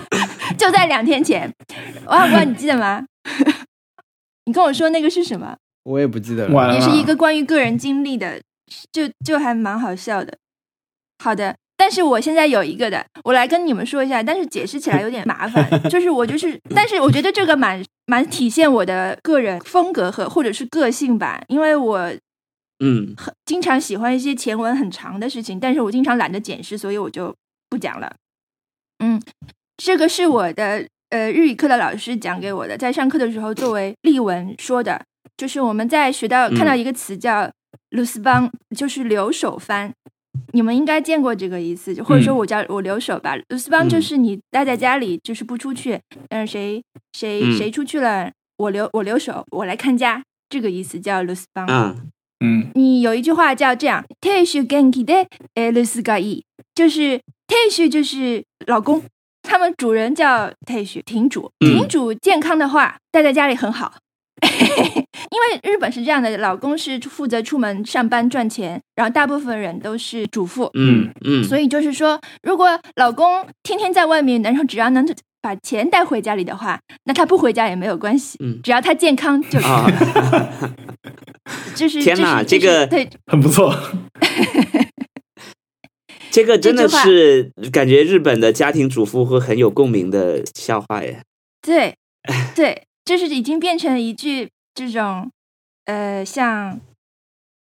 [0.58, 1.52] 就在两天前，
[2.06, 3.02] 王小光你记得吗？
[4.46, 5.56] 你跟我说那个是什么？
[5.84, 8.40] 我也不记得了，也是一个关于个人经历的，
[8.92, 10.36] 就就还蛮好笑的。
[11.22, 15.66] 好的，但是我现在有一个的，我来跟你们说一下，但是解释起来有点麻烦。
[15.88, 22.10] 就是我就是，但是我觉得这个蛮蛮体现我的个人风格和或者是个性吧，因为我
[22.80, 27.34] 嗯很经常喜欢一些前文很长的事情，但是我经常懒得解释，所以我就
[27.68, 28.16] 不讲了。
[28.98, 29.20] 嗯，
[29.76, 35.04] 这个是我的呃日语课的老师讲给我的，在上课的时候作为例文说的，
[35.36, 37.50] 就是我们在学到看到一个词叫
[37.90, 39.92] “loose 邦”，就是留守番。
[40.52, 43.36] 你们应该见过这个意思，或者说我叫我留守吧。
[43.48, 46.82] loose 邦就是你待在家里，就是不出去，嗯，谁
[47.12, 51.66] 谁嗯谁出去了，我留我留守，我来看家，这个意思叫 loose 邦。
[51.66, 51.96] 啊
[52.44, 52.70] 嗯。
[52.74, 57.70] 你有一句话叫这样 t e s h genki de e l s g a i 就是 t e
[57.70, 59.02] s h 就是老公，
[59.42, 63.94] 他们主人叫 t e s h 亭主，嗯亭主健康的话，待在家里很好。
[64.44, 75.06] 因为日本是这样的，老公是负责出门上班赚钱，然后大部分人都是主妇，嗯嗯，所以就是说，如果老公天天在外面，然后只要能
[75.44, 80.74] 把钱带回家里的话，那他不回家也没有关系，嗯只要他健康就可以啊了。
[81.76, 83.74] 就是 天哪这个对很不错，
[86.30, 91.20] 这个真的是感觉日本的家庭主妇会很有共鸣的笑话耶。
[91.60, 91.94] 对
[92.54, 95.30] 对，就是已经变成一句这种
[95.84, 96.80] 呃像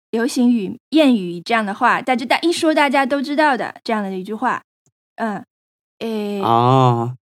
[0.10, 4.64] 流行语、谚语这样的话，大家大一说大家都知道的这样的一句话。
[5.18, 5.44] 嗯，
[6.00, 7.16] 诶，哦，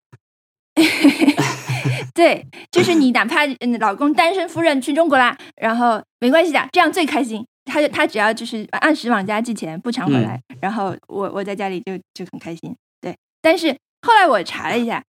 [2.14, 7.46] 对，就是你哪怕嗯老公单身夫人去中国啦，然后没关系的，这样最开心。
[7.66, 12.76] 他就他只要就是按时往家寄钱，不常回来，然后我我在家里就就很开心。
[13.02, 15.04] 对，但是后来我查了一下，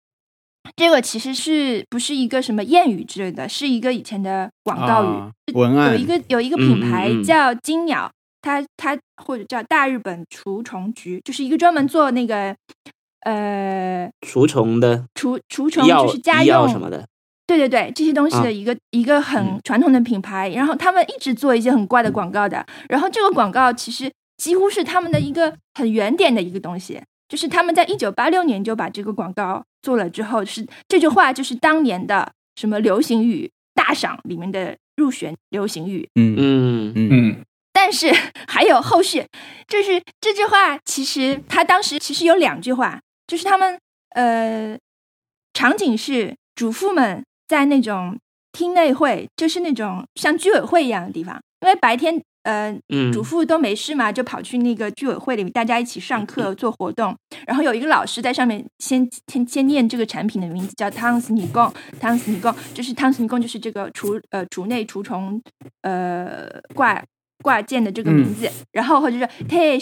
[0.77, 5.07] 这个其实是不是一个什么谚语之类的，是一个以前的广告语。
[5.07, 8.11] 啊文案有一个有一个品牌叫金鸟，
[8.42, 12.55] 它它或者叫大日本除虫局，就是一个专门做那个
[13.24, 17.06] 呃除虫的除除虫就是家用什么的，
[17.46, 19.42] 对对对，这些东西啊的一个、一个很。
[19.44, 37.08] 嗯传统的品牌，然后他们一直做一些很怪的广告的，然后这个广告其实几乎是他们的一个很原点的一个东西，就是他们在一九八六年就把这个广告做了之后，是这句话就是当年的什么流行语大赏里面的入选流行语，嗯嗯嗯。
[37.12, 37.37] 嗯。
[37.72, 38.12] 但是
[38.48, 39.24] 还有后续，
[39.68, 43.00] 就是这句话其实他当时其实有两句话，
[43.33, 43.79] 就是他们
[44.11, 44.77] 呃
[45.55, 48.18] 场景是主妇们在那种
[48.53, 57.16] 厅内会，就是那种像居委会一样的地方，因为白天呃嗯主妇都没事嘛，就跑去那个居委会里面，大家一起上课做活动。
[57.47, 61.73] 然后有一个老师在上面先先先念这个产品的名字，叫汤斯尼贡。
[61.99, 65.40] 汤斯尼贡就是汤斯尼贡，就是这个除呃除内除虫
[65.81, 67.03] 呃挂
[67.42, 68.47] 挂件的这个名字。
[68.73, 69.81] 然后或者说 t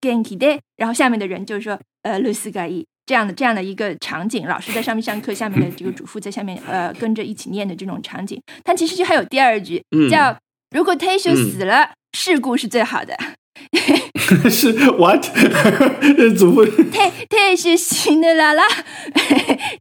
[0.00, 8.40] genki de，然后下面的人就是说呃 s g a i 这样的这样的一个场景，老师在上面上课，下面的这个主妇在下面呃跟着一起念的这种场景。
[8.64, 10.36] 它其实就还有第二句嗯叫
[10.70, 13.16] 如果 Teshu 死了，事故是最好的。
[14.50, 15.22] 是 what？
[16.16, 18.62] 这祖父 太太是新的啦啦，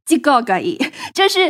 [0.05, 0.77] 这个可以，
[1.13, 1.41] 就是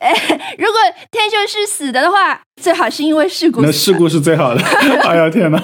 [0.00, 0.12] 呃，
[0.58, 4.62] 如果天秀是死的的话，最好是因为事故，那事故是最好的。
[4.62, 5.62] 哎呀天哪！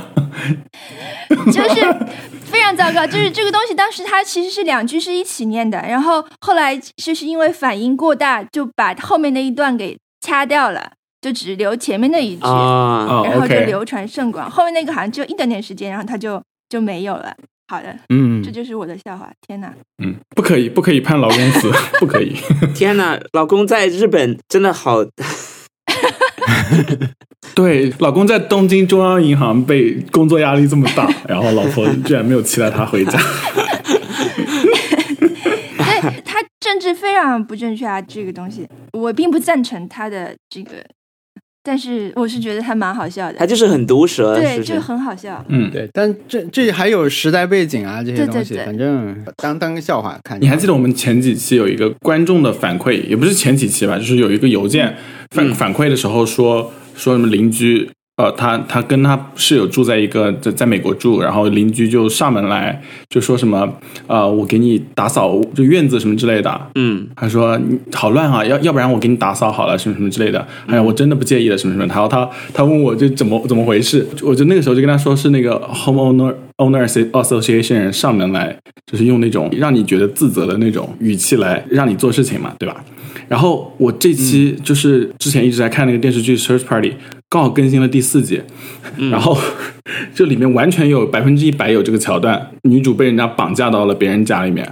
[1.47, 1.97] 就是
[2.45, 3.07] 非常糟糕。
[3.07, 10.93] 就是这个东西，当时它其实是两句是一起念的，然后后来就是因为反应过大，就把后面那一段给掐掉了，
[11.27, 14.49] 就只留前面那一句，然后就流传甚广。
[14.49, 17.35] 后面那个好像只有一点点时间，然后他就就没有了。
[17.67, 19.29] 好的，嗯这，就是我的笑话。
[19.45, 19.75] 天哪！
[20.01, 22.37] 嗯，不可以，不可以判老公死， 不可以。
[22.77, 24.99] 天哪，老公在日本真的好，
[27.57, 33.19] 对，老公在东京中央银行被工作压力这么大， 然后老婆居然没有期待他回家。
[35.79, 40.75] 对他政治非常不正确啊，这个东西我并不赞成他的这个，
[41.67, 45.45] 但是我是觉得他蛮好笑的他，就是很毒舌，是对，就很好笑。
[45.49, 50.41] 嗯，对，但这这还有时代背景啊，这些对对东西，对反正当当个笑话看。
[50.41, 54.97] 你还记得我们前几期有一个观众的反馈，也不是前几期吧，就是有一个邮件
[55.31, 57.91] 反、嗯反馈的时候说说什么邻居。
[58.17, 63.71] 呃，他他跟他室友住在一个在在美国住，然后邻居就上门来就说什么，
[64.07, 70.47] 呃，我给你打扫就院子什么之类的，嗯他说你好乱啊，要要不然我给你打扫好了，什么什么之类的。
[70.67, 71.87] 哎呀，我真的不介意的，什么什么。
[71.87, 78.57] 然后他他问我这怎么怎么回事，我就那个时候就跟他说是那个 homeowner owner association 上门来，
[78.91, 82.83] 就是用那种让你觉得自责的那种语气来让你做事情嘛，对吧？
[83.29, 86.91] 然后我这期就是之前一直在看那个电视剧《Search Party》，
[87.37, 88.41] 刚好更新了第四集，
[89.11, 89.37] 然后
[90.15, 94.67] 这里面完全有百分之一百有这个桥段，女主被人家绑架到了别人家里面，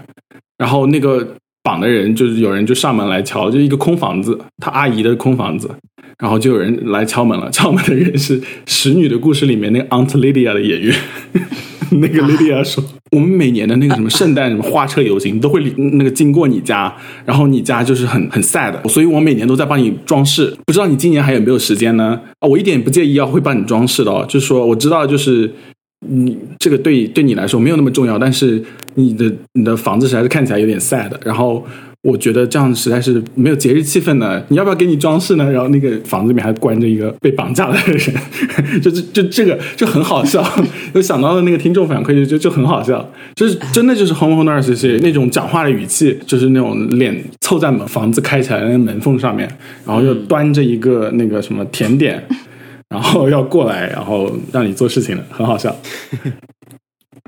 [0.57, 5.71] 然后那个绑的人就是有人就上门来敲，就一个空房子，他阿姨的空房子，
[6.19, 10.97] 然后就有人来敲门了，敲门的人是《使女的故事》里面那个 Aunt Lydia 的演员。
[12.01, 12.83] 那个 Lydia 说
[13.15, 16.93] ：“我们每年的那个什么圣诞什么花车游行都会那个经过你家，
[17.25, 20.53] 然后你家就是很很 sad，所以我每年都在帮你装饰。
[20.67, 22.21] 不知道你今年还有没有时间呢？
[22.41, 25.49] 啊，我一点不介意要会帮你装饰的哦，就是说我知道就是
[26.09, 28.61] 你这个对对你来说没有那么重要，但是
[28.95, 31.65] 你的你的房子实在是看起来有点 sad，然后
[32.05, 34.43] 我觉得这样实在是没有节日气氛呢。
[34.49, 35.51] 你要不要给你装饰呢？
[35.51, 40.47] 然后那个房子里面还关着一个被绑架的人，就就就这个就很好笑。
[40.93, 49.49] 又想到了那个听众反馈，就就就很好笑，就是真的就是 home owner 是那种讲话的语气，就是那种脸凑在门房子开起来的那个门缝上面，
[49.87, 52.23] 然后又端着一个那个什么甜点。
[52.87, 55.75] 然后要过来，然后让你做事情的，很好笑。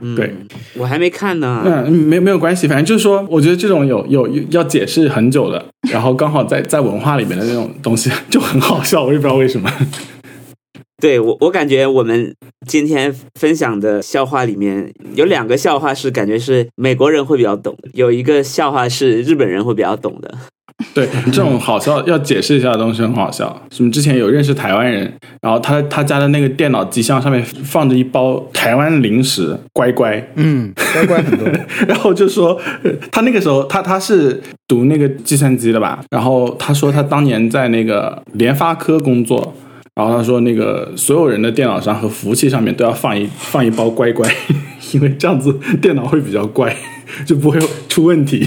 [0.02, 0.34] 嗯，对，
[0.76, 1.62] 我还没看呢。
[1.64, 9.70] 嗯，没没有关系，反正就是说，我觉得这种有有有要解释很久的，然后刚好在在文化里面的那种东西就很好笑，我也不知道为什么。
[11.00, 12.34] 对我，我感觉我们
[12.66, 20.34] 今天分享的笑话里面有两个笑话是感觉是美国人会比较懂的，有一个笑话是日本人会比较懂的。
[20.92, 23.62] 对，这种好笑要解释一下的东西很好笑。
[23.70, 25.10] 什么之前有认识台湾人，
[25.40, 31.48] 然后他他家的那个电脑机箱上面放着一包台湾零食乖乖，嗯，乖乖很多。
[31.88, 39.54] 然后就说呃他那个时候他他是读那个计算机的吧，然后他说他当年在那个联发科工作，
[39.94, 44.30] 然后他说那个所有人的电脑上和服务器上面都要放一放一包乖乖，
[44.92, 46.76] 因为这样子电脑会比较乖，
[47.24, 47.58] 就不会
[47.88, 48.46] 出问题。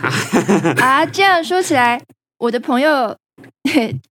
[0.80, 2.00] 啊，这样说起来，
[2.38, 3.16] 我的朋友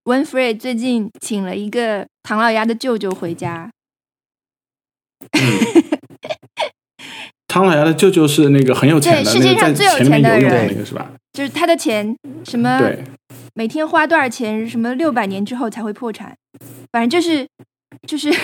[0.04, 3.70] Winfrey 最近请了一个唐老鸭的舅舅回家，
[7.48, 11.12] 唐老鸭的舅舅是那个很有钱的，对世界上最有钱的人那个是吧？
[11.34, 12.80] 就是他的钱什么，
[13.54, 16.36] 每天花多少钱，什么六百年之后才会破产，
[16.92, 17.48] 反正就是
[18.08, 18.32] 就是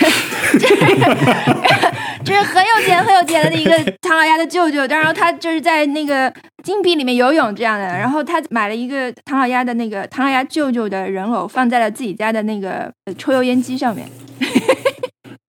[2.26, 6.32] 就是很有钱很有钱的一个 唐老鸭的舅舅，然后他就是在那个
[6.64, 14.08] 金币里面游泳这样的，然后他买了一个唐老鸭的那个唐老鸭舅舅的人偶，放在了自己家的那个呃抽油烟机上面，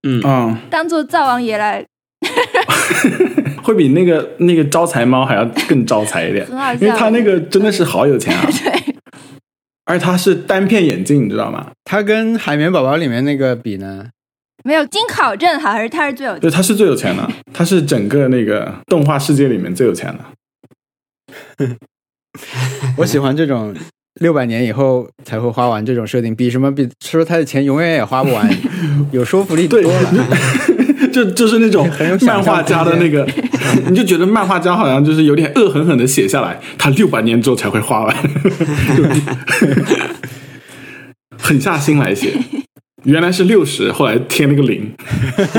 [0.07, 1.83] 嗯，嗯，当做灶王爷来，
[3.63, 6.79] 会比那个那个招财猫还要更招财一点， 很好笑。
[6.85, 8.95] 因为他那个真的是好有钱啊，对，
[9.85, 11.71] 而且他是单片眼镜，你知道吗？
[11.83, 14.05] 他跟海绵宝宝里面那个比呢？
[14.67, 16.41] 没有经考证，好像是他是最有钱。
[16.41, 20.13] 对，他是最有钱的，他 是整个那个动画世界里面最有钱
[21.57, 21.67] 的。
[22.97, 23.73] 我喜欢这种
[24.19, 28.45] 六百年以后才会花完这种设定，比什么比说他的钱永远也花不完
[29.13, 30.13] 有说服力多了。
[31.13, 31.89] 就就是那种
[32.21, 33.25] 漫画家的那个，
[33.89, 38.13] 你就觉得漫画家好像就是有点恶狠狠的写下来，他六百年之后才会花完，
[41.37, 42.33] 狠下心来写。
[43.03, 44.91] 原来是六十，后来添了个零。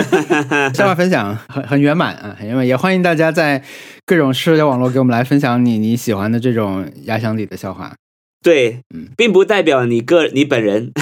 [0.75, 2.67] 笑话分享很很圆满啊，很圆满。
[2.67, 3.63] 也欢迎大家在
[4.05, 7.95] 各种社交网络给我们来分享你你喜欢的这种压箱底的笑话。
[8.43, 10.93] 对，嗯并不代表你个你本人，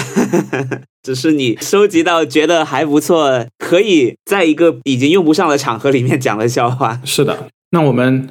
[1.01, 7.01] 只是你收集到觉得还不错，可以在一个已经用不上的场合里面讲的笑话。
[7.03, 8.29] 是的，那我们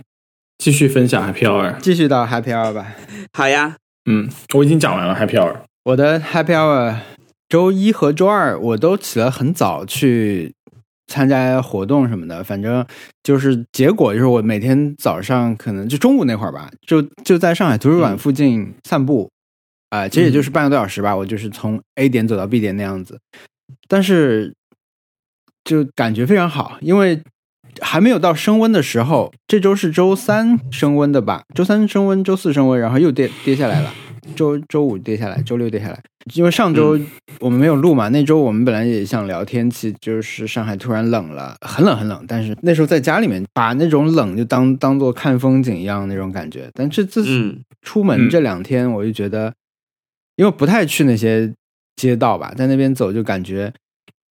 [0.58, 1.76] 继续分享 Happy Hour。
[1.78, 2.86] 继续到 Happy Hour 吧。
[3.32, 3.76] 好呀，
[4.08, 5.54] 嗯，我已经讲完了 Happy Hour。
[5.84, 6.94] 我的 Happy Hour
[7.48, 10.52] 周一和周二我都起得很早去
[11.06, 12.84] 参加活动什么的，反正
[13.22, 19.30] 就是结果就是我每天早上可能就中午那会儿吧，就就在上海图书馆附近散步，
[19.90, 23.20] 啊、其实也就是半个多小时吧，我就是从 A 点走到 B 点那样子，
[23.86, 24.52] 但是
[25.62, 27.22] 就感觉非常好，因为
[27.80, 31.44] 还没有到升温的时候，这周是周三升温的吧？
[31.54, 33.94] 周三升温，周四升温，然后又跌跌下来了。
[34.34, 36.00] 周周五跌下来，周六跌下来。
[36.34, 36.98] 因为上周
[37.38, 42.24] 我们没有录嘛，那周我们本来也想聊天气，就是上海突然冷了，很冷很冷。
[42.26, 46.68] 但是那时候在家里面，把那种冷就当当做看风景一样那种感觉。
[46.74, 49.54] 但这这嗯出门这两天，我就觉得，
[50.34, 51.52] 因为不太去那些
[51.94, 53.72] 街道吧，在那边走就感觉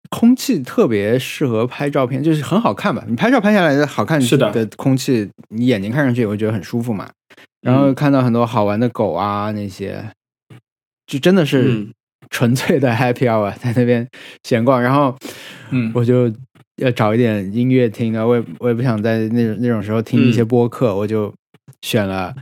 [0.10, 3.06] 空气特别适合拍照片，就是很好看吧。
[3.08, 7.10] 你拍照拍下来的好看是的的空气，你眼睛看上去也会觉得很舒服嘛。
[7.66, 10.06] 然后看到很多好玩的狗啊，那些。
[11.08, 11.92] 就真的是嗯。
[12.32, 14.06] 纯粹的 happy hour，在那边
[14.44, 14.82] 闲逛。
[14.82, 15.16] 然后
[15.70, 16.30] 嗯，我就
[16.78, 21.32] 要找一点音乐听啊，我也我也不想在那种那种时候听一些播客，我就
[21.84, 22.34] 选了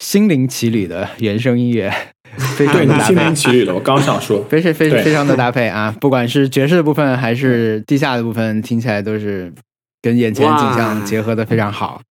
[0.00, 1.88] 心灵奇旅的原声音乐，
[2.58, 3.14] 非常的搭配。
[3.14, 5.04] 灵奇旅的，我刚想说， 非常非对。
[5.04, 5.94] 非常的搭配啊！
[6.00, 9.54] 不管是爵士的部分还是地下的部分，听起来都是
[10.02, 12.02] 跟眼前景象结合的非常好。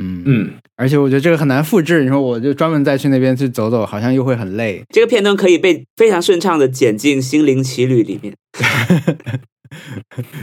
[0.00, 2.02] 嗯嗯，而且我觉得这个很难复制。
[2.02, 4.82] 你说我就专门再去那边去走走，好像又会很累。
[4.90, 8.34] 这个片段可以被非常顺畅的剪进《心灵奇旅》里面。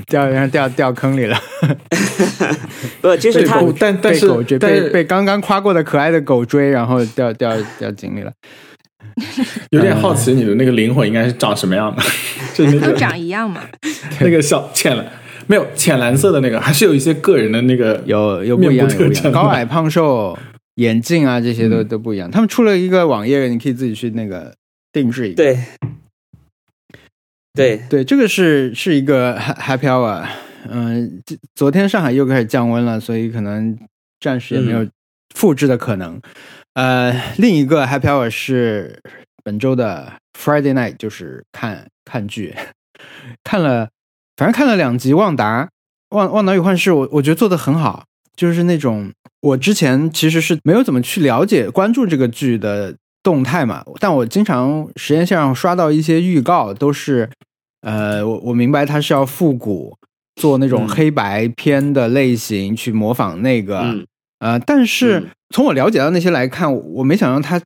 [0.08, 1.40] 掉然后掉掉坑里了，
[3.02, 8.32] 不，就是他被狗，但但是被被被刚刚夸过的可爱的狗追，然后掉掉掉井里了。
[9.72, 12.04] 有点好奇你的那个灵魂应该是长什么样的，
[12.54, 13.62] 就那都长一样嘛。
[14.20, 15.06] 那个小浅蓝，
[15.48, 18.88] 没有浅蓝色的那个，还是有一些个人的那个有有不一样，
[19.32, 20.38] 高矮胖瘦、
[20.76, 22.30] 眼镜啊这些都嗯都不一样。
[22.30, 24.54] 他们出了一个网页，你可以自己去那个
[24.92, 25.36] 定制一个。
[25.36, 25.58] 对
[27.54, 30.26] 对，对，这个是是一个 ha- happy hour。
[30.70, 33.78] 嗯、这昨天上海又开始降温了，所以可能
[34.20, 34.88] 暂时也没有
[35.36, 36.20] 复制的可能。
[36.74, 39.00] 呃，另一个 happy hour 是
[39.44, 42.56] 本周的 Friday night，就是看看剧，
[43.44, 43.90] 看了，
[44.36, 45.64] 反正看了两集《旺达》
[46.16, 57.30] 《旺旺达与幻视》我，我觉得做的很好，就是那种我之前其实是没有怎么去了解关注这个剧的动态嘛，但我经常实验线上刷到一些预告，都是
[57.82, 59.98] 呃，我我明白它是要复古，
[60.36, 60.88] 做那种嗯。
[60.90, 64.06] 黑白片的类型，去模仿那个，嗯。
[64.40, 65.30] 呃，但是嗯。
[65.50, 67.62] 从我了解到那些来看，我没想到它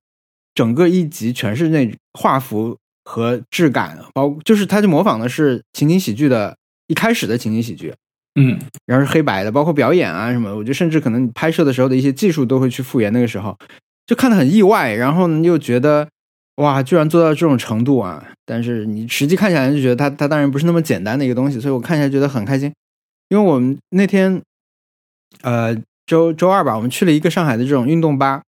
[0.53, 7.93] 整个一集全是那画幅和质感，包就是他就模仿的是情景喜剧的一开始的情景喜剧，
[8.35, 8.59] 嗯。
[8.85, 13.57] 然后是黑白的，包括表演啊什么，我觉得甚至可能你拍摄的时候的一些技术都会去复原那个时候，
[14.05, 16.09] 就看得很意外，然后呢又觉得
[16.57, 18.27] 哇，居然做到这种程度啊！
[18.45, 22.73] 但是你实际看下来就觉得它它当然不是那么简单的一个东西，所以我看起来觉得很开心，
[23.29, 24.41] 因为我们那天
[25.43, 28.41] 呃周周二吧，我们去了一个上海的这种运动吧，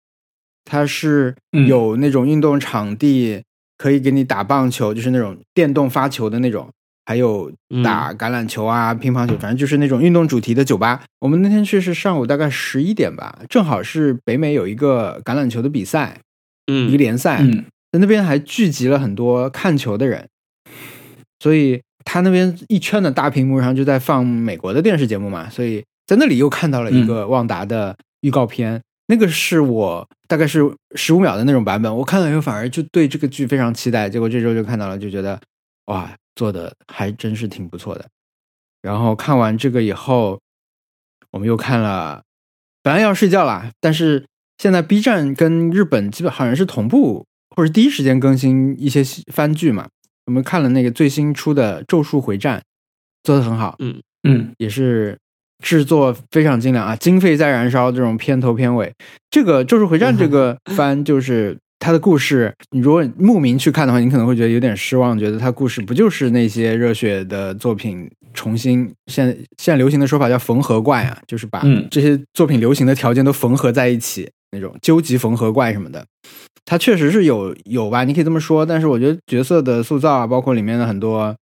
[0.65, 1.67] 它是嗯。
[1.67, 3.43] 有那种运动场地，
[3.77, 6.69] 可以给你打棒球，就是那种电动发球的那种，
[7.05, 7.51] 还有
[7.85, 11.03] 打橄榄球啊、乒乓球，反正就是那种运动主题的酒吧。
[11.21, 16.21] 我们那天去是上午大概十一点吧，正好是北美有一个橄榄球的比赛，
[16.67, 17.65] 一个嗯联赛，嗯。
[17.93, 20.29] 在那边还聚集了很多看球的人，
[21.39, 30.61] 所以他那边一圈的大屏幕上就在放美国的电视节目嘛，所以在那里又看到了一个旺达的预告片，那个是我大概是
[30.95, 35.41] 十五秒的那种版本，我看了以后反而就对这个剧非常期待，结果这周就看到了，就觉得
[35.87, 38.05] 哇，做的还真是挺不错的。
[38.83, 40.41] 然后看完这个以后，
[41.31, 42.23] 我们又看了，
[42.83, 44.27] 本来要睡觉啦，但是
[44.59, 49.03] 现在 B 站跟日本基本好像是同步或者第一时间更新一些
[49.33, 49.89] 番剧嘛。
[50.27, 52.59] 我们看了那个最新出的《咒术回战》，
[53.23, 53.77] 做的很好，
[54.25, 55.17] 嗯也是
[55.63, 58.93] 制作非常精良啊，经费在燃烧，这种片头片尾。
[59.31, 69.27] 这个《咒术回战》这个 番就是它的故事，你如果慕名去看的话，你可能会觉得有点失望，觉得它故事不就是那些热血的作品重新现
[69.59, 76.05] 现在流行的说法叫缝合怪啊，就是把嗯这些作品流行的条件都缝合在一起，那种究极缝合怪什么的。
[76.65, 78.67] 它确实是有有吧，你可以这么说。
[78.67, 81.35] 但是我觉得角色的塑造啊，包括里面的很多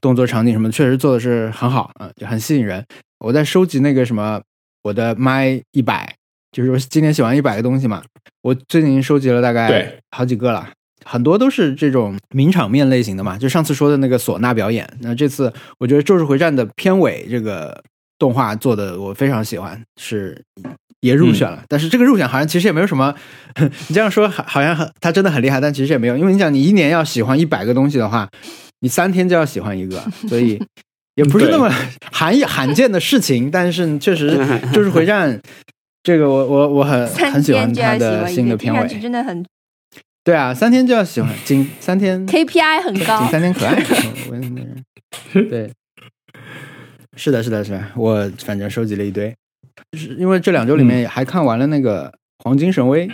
[0.00, 2.84] 动作场景什么，确实做的是很好啊、就很吸引人。
[3.22, 4.40] 我在收集那个什么
[4.82, 6.16] 我的 My 一百，
[6.50, 8.02] 就是我今年写完一百个东西嘛，
[8.42, 10.68] 我最近收集了大概好几个了。
[11.04, 14.88] 很多都是这种名场面类型的嘛，就上次说的那个唢呐表演。
[15.00, 17.80] 那这次我觉得《咒术回战》的片尾这个
[18.18, 20.40] 动画做的我非常喜欢，是
[21.00, 21.62] 也入选了。
[21.68, 23.14] 但是这个入选好像其实也没有什么，
[23.86, 28.28] 你这样说好好像很他真的很厉害，但其实也没有，因为你想你一年要喜欢一百个东西的话，
[28.80, 30.60] 你三天就要喜欢一个，所以
[31.14, 31.68] 也不是那么
[32.12, 33.50] 罕罕见的事情。
[33.50, 34.30] 但是确实，
[34.72, 35.36] 《就是回战》
[36.02, 38.88] 这个我我我很很喜欢天就要它喜欢一个，的新的片尾。
[39.00, 39.44] 真的很
[40.24, 43.28] 对啊，三天就要喜欢，仅三天 KPI 很高仅。
[43.28, 43.74] 三天可爱。
[44.30, 44.48] 我那
[45.42, 45.70] 个对，
[47.16, 49.34] 是的，是的，是的，我反正收集了一堆，
[49.90, 52.08] 就是因为这两周里面还看完了那个
[52.44, 53.08] 《黄金神威》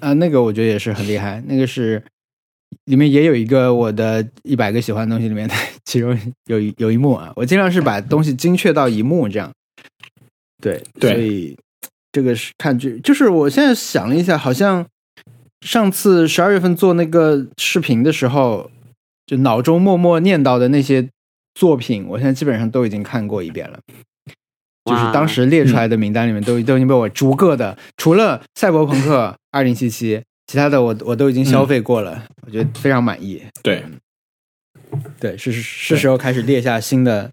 [0.00, 2.02] 啊、那个我觉得也是很厉害，那个是
[2.84, 5.54] 里面也有一个我的一百个喜欢的东西里面的
[5.84, 9.50] 其中 有一有一幕啊，我尽量是把东西精确到一幕这样。
[10.62, 11.56] 对，对所以
[12.12, 14.86] 这个是看剧，就是我现在想了一下，好像
[15.60, 18.70] 上次十二月份做那个视频的时候，
[19.26, 21.08] 就脑中默默念叨的那些
[21.54, 23.78] 作品，我现在基本上都已经看过一遍了。
[24.84, 30.16] 就是当时列出来的名单里面都都已经被我逐个的，除了《赛博朋克二零七七》，
[30.48, 33.40] 其他的我我都已经消费过了，我觉得非常满意。
[33.62, 33.84] 对，
[35.18, 37.30] 对，是是是时候开始列下新的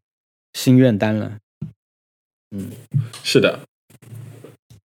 [0.54, 1.38] 心愿单了，
[2.56, 2.72] 嗯
[3.24, 3.60] 是的。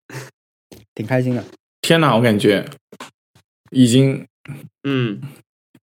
[0.95, 1.45] 挺开心的。
[1.81, 2.69] 天哪，我感觉
[3.71, 4.27] 已经
[4.83, 5.21] 嗯，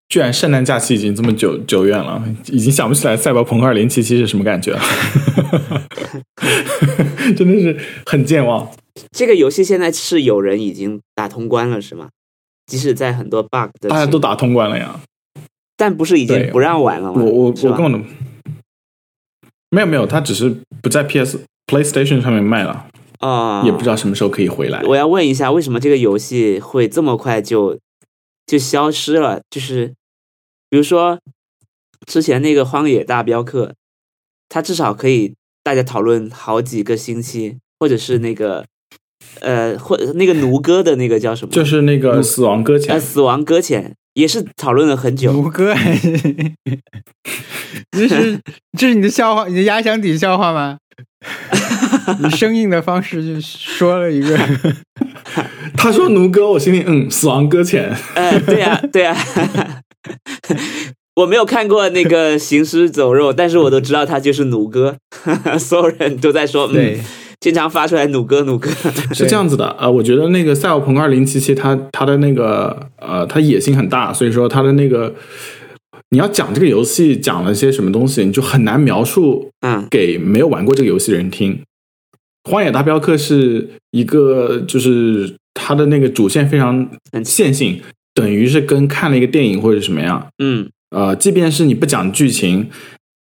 [0.09, 4.81] 居然圣诞假期已经这么久久远了，已经想不起来《赛博朋克2077》是什么感觉了，
[7.36, 8.69] 真的是很健忘。
[9.11, 12.09] 这个游戏现在是有人已经打通关了，是吗？
[12.65, 14.99] 即使在很多 bug 的，大家都，打通关了呀，
[15.78, 17.21] 但不是已经不让玩了吗？
[17.21, 17.97] 我我我根本都
[19.69, 22.88] 没有没有，他只是不在 PS PlayStation 上面卖了，
[23.19, 24.82] 啊，也不知道什么时候可以回来。
[24.84, 27.78] 我要问一下，为什么这个游戏会这么快就
[28.45, 29.41] 就消失了？
[29.49, 29.93] 就是
[30.69, 31.19] 比如说
[32.05, 33.67] 之前那个《荒野大镖客》，
[34.47, 38.65] 它至少可以大家讨论好几个星期，或者是那个
[39.41, 41.51] 呃，或那个奴哥的那个叫什么？
[41.51, 45.32] 就是那个死亡搁呃，浅，死亡搁浅也是讨论了很久。
[45.32, 45.74] 卢哥
[47.91, 48.39] 这 是
[48.78, 50.78] 这是你的笑话，你的压箱底笑话吗？
[52.24, 54.38] 以生硬的方式就说了一个，
[55.76, 59.16] 他说奴哥，我心里嗯，死亡搁浅，呃，对呀、对呀、
[61.16, 64.97] 我没有看过那个《行尸走肉》，但是我都知道他就是奴哥，
[65.59, 66.97] 所有人都在说，对。
[66.97, 67.03] 嗯，
[67.45, 68.71] 经常发出来努哥努哥。
[69.13, 75.13] 是这样子的，呃，我觉得那个赛博朋克二零七七，它它的那个呃，它野心很大，所以说它的那个
[76.09, 81.61] 你要讲这个游戏讲了些什么东西，你就很难描述嗯给没有玩过这个游戏的人听。
[82.49, 86.89] 荒野大镖客是一个，就是它的那个主线非常
[87.23, 87.79] 线性，
[88.15, 90.27] 等于是跟看了一个电影或者什么样。
[90.43, 92.69] 嗯呃，即便是你不讲剧情，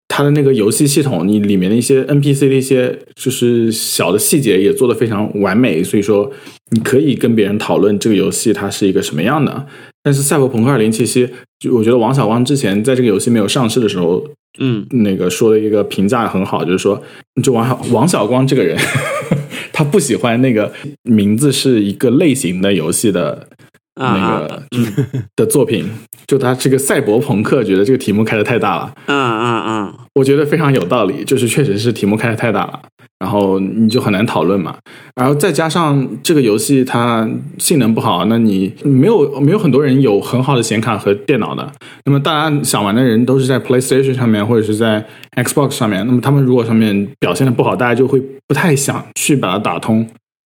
[0.07, 6.31] 它的那个游戏系统，你里面的一些 NPC 的一些就是小的细节也做得非常完美，所以说
[6.71, 9.65] 你可以跟别人讨论这个游戏它是一个什么样的。
[10.03, 11.25] 但是《赛博朋克二零七七》，
[11.59, 14.23] 就我觉得王小光之前在这个游戏没有上市的时候，
[14.59, 17.01] 嗯那个说的一个评价很好，就是说，
[17.41, 18.77] 就王小王小光这个人，
[19.73, 23.64] 他不喜欢那个名字是一个类型的游戏的啊
[23.97, 24.63] 那啊个、
[25.35, 25.89] 的作品，
[26.27, 32.81] 就他这个赛博朋克，觉得这个题目开的太大了，嗯嗯嗯，我觉得非常有道理，就是确实是题目开的太大了，
[33.19, 34.75] 然后你就很难讨论嘛。
[35.15, 41.71] 然后再加上这个游戏它性能不好，那你没有没有很多人有很好的显卡和电脑的，
[42.03, 45.05] 那么大家想玩的人都是在 PlayStation 上面或者是在
[45.37, 50.05] Xbox 上面，那么他们如果上面表现的不好，大家就会不太想去把它打通，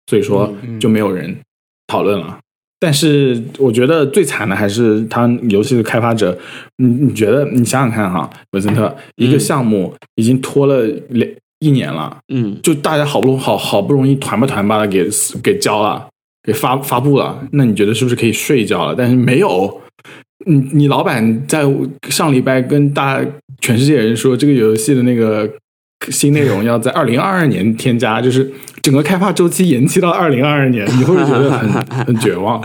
[0.09, 1.37] 所以说就没有人
[1.85, 2.39] 讨论了。
[2.79, 6.37] 但是我觉得最惨的还是他游戏的开发者，
[6.77, 12.57] 你你觉得你想想看哈，文森特一个项目已经拖了两一年了，嗯。
[12.61, 15.07] 就大家好不容好好不容易团吧团吧的给
[15.41, 16.07] 给交了，
[16.43, 18.93] 给发发布了，那你觉得是不是可以睡一觉了？
[18.95, 19.81] 但是没有，
[20.45, 21.63] 你你老板在
[22.09, 23.25] 上礼拜跟大
[23.61, 25.49] 全世界人说，这个游戏的那个
[26.09, 28.51] 新内容要在二零二二年添加，就是
[28.85, 31.67] 整个开发周期延期到二零二二年，你会不会觉得很
[32.05, 32.63] 很绝望，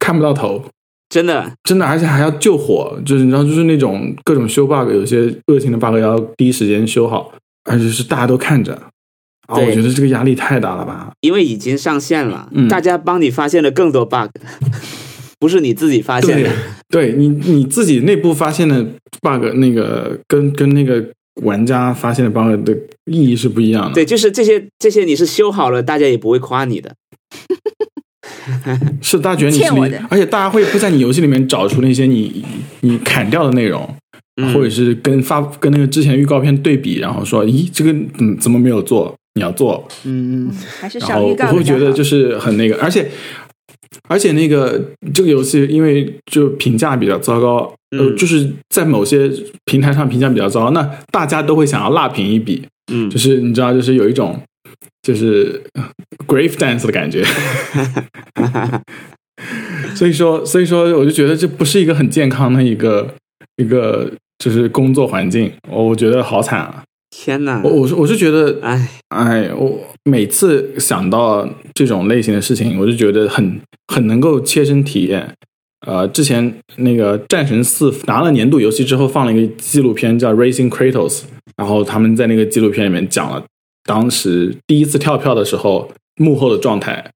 [0.00, 0.64] 看不到头？
[1.08, 7.32] 真的，真的，而且还要救火，就是你知道，就是那种各种修 bug，有些恶性的 bug 要第一时间修好，
[7.70, 8.74] 而且是大家都看着
[9.46, 11.12] 啊，对我觉得这个压力太大了吧？
[11.20, 14.28] 因为已经上线了，嗯大家帮你发现了更多 bug。
[15.38, 16.50] 不是你自己发现对的。，
[16.88, 18.84] 对你你自己内部发现的
[19.22, 21.02] bug，那个跟跟那个
[21.42, 22.76] 玩家发现的 bug 的
[23.06, 23.94] 意义是不一样的。
[23.94, 26.94] 对，就是这些这些你是修好了，大家也不会夸你的。
[29.00, 32.44] 是大家觉得你是你欠我的，而且大家会会在你游戏里面找出那些你
[32.80, 33.88] 你砍掉的内容，
[34.36, 39.14] 嗯或者是跟发跟那个之前预告片对比，然后说，咦，这个嗯怎么没有做？
[39.34, 43.08] 你要做，嗯嗯，还是少预告会比较好觉得就是很那个，而且
[44.08, 44.80] 而且那个
[45.12, 49.30] 这个游戏因为就评价比较糟糕，呃，嗯就是在某些
[49.64, 54.40] 平台上评价比较糟糕，那大家都会想要辣评一笔，嗯就，是你知道，就是有一种
[55.02, 55.84] 就是呃
[56.26, 57.24] grave dance 的感觉。
[59.94, 63.14] 所以说，所以说，我就觉得这不是一个很健康的一个
[63.56, 66.84] 一个就是工作环境，我我觉得好惨啊！
[67.10, 67.70] 天哪我！
[67.70, 69.80] 我是我是觉得，哎，哎，我
[70.10, 75.32] 每次想到这种类型的事情，我就觉得很很能够切身体验。
[75.86, 81.18] 呃，之前那个《战神四》拿了年度游戏之后，放了一个纪录片叫《Racing Kratos》，
[81.56, 83.42] 然后他们在那个纪录片里面讲了
[83.84, 87.10] 当时第一次跳票的时候幕后的状态。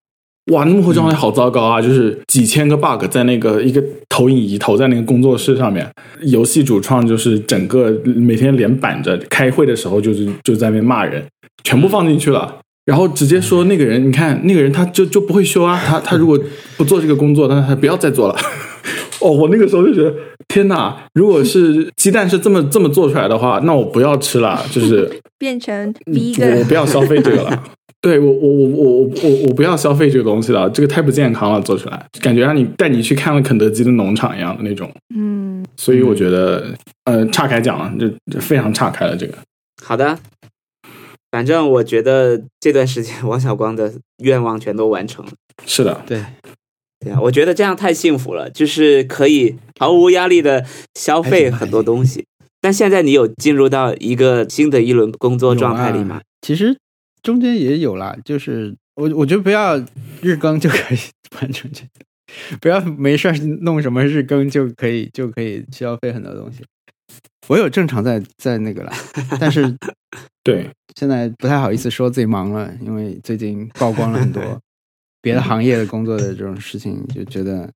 [0.53, 1.80] 哇，幕后状态好糟糕啊！
[1.80, 5.90] 就是几千个 bug 在那个一个投影仪投在那个工作室上面，
[6.20, 11.24] 游戏主创就是整个每天脸板着，开会的时候就是就在那骂人，
[11.64, 12.61] 全部放进去了。
[12.85, 16.39] 然后直接说那个人，你看那个人他就就不会修啊，他他如果
[16.76, 18.37] 不做这个工作，那他不要再做了。
[19.20, 20.14] 哦，我那个时候就觉得
[20.49, 20.95] 天哪！
[21.14, 27.64] 如果是鸡蛋是这么这么做出来的话，那我不要吃了，就是 变成逼一我我不要消费这个了。
[28.03, 34.91] 对我我我我我我我不要消费这个东西了，这个太不健康了，做出来感觉让你带你去看了肯德基的农场一样的那种。
[35.16, 36.66] 嗯，所以我觉得，
[37.05, 39.32] 呃，岔开讲了，就就非常岔开了这个。
[39.82, 40.18] 好的，
[41.35, 45.32] 反正我觉得这段时间 王小光的愿望全都完成了。
[45.66, 46.24] 是的，对，
[47.01, 50.64] 对啊，我觉得这样太幸福了，就是可以毫无压力的
[50.95, 52.24] 消费很多东西。
[52.61, 56.22] 但现在你有进入到一个新的一轮工作状态里吗啊？
[56.41, 56.78] 其实
[57.20, 59.76] 中间也有啦，就是我我觉得不要
[60.22, 60.99] 日更就可以
[61.41, 66.62] 完成这个，不要没事儿弄什么日更就可以就可以消费很多东西。
[67.49, 68.93] 我有正常在在那个了，
[69.41, 69.76] 但是
[70.45, 74.42] 对，现在不太好意思说自己忙了，因为最近曝光了很多
[75.22, 77.68] 别的行业的工作的这种事情，就觉得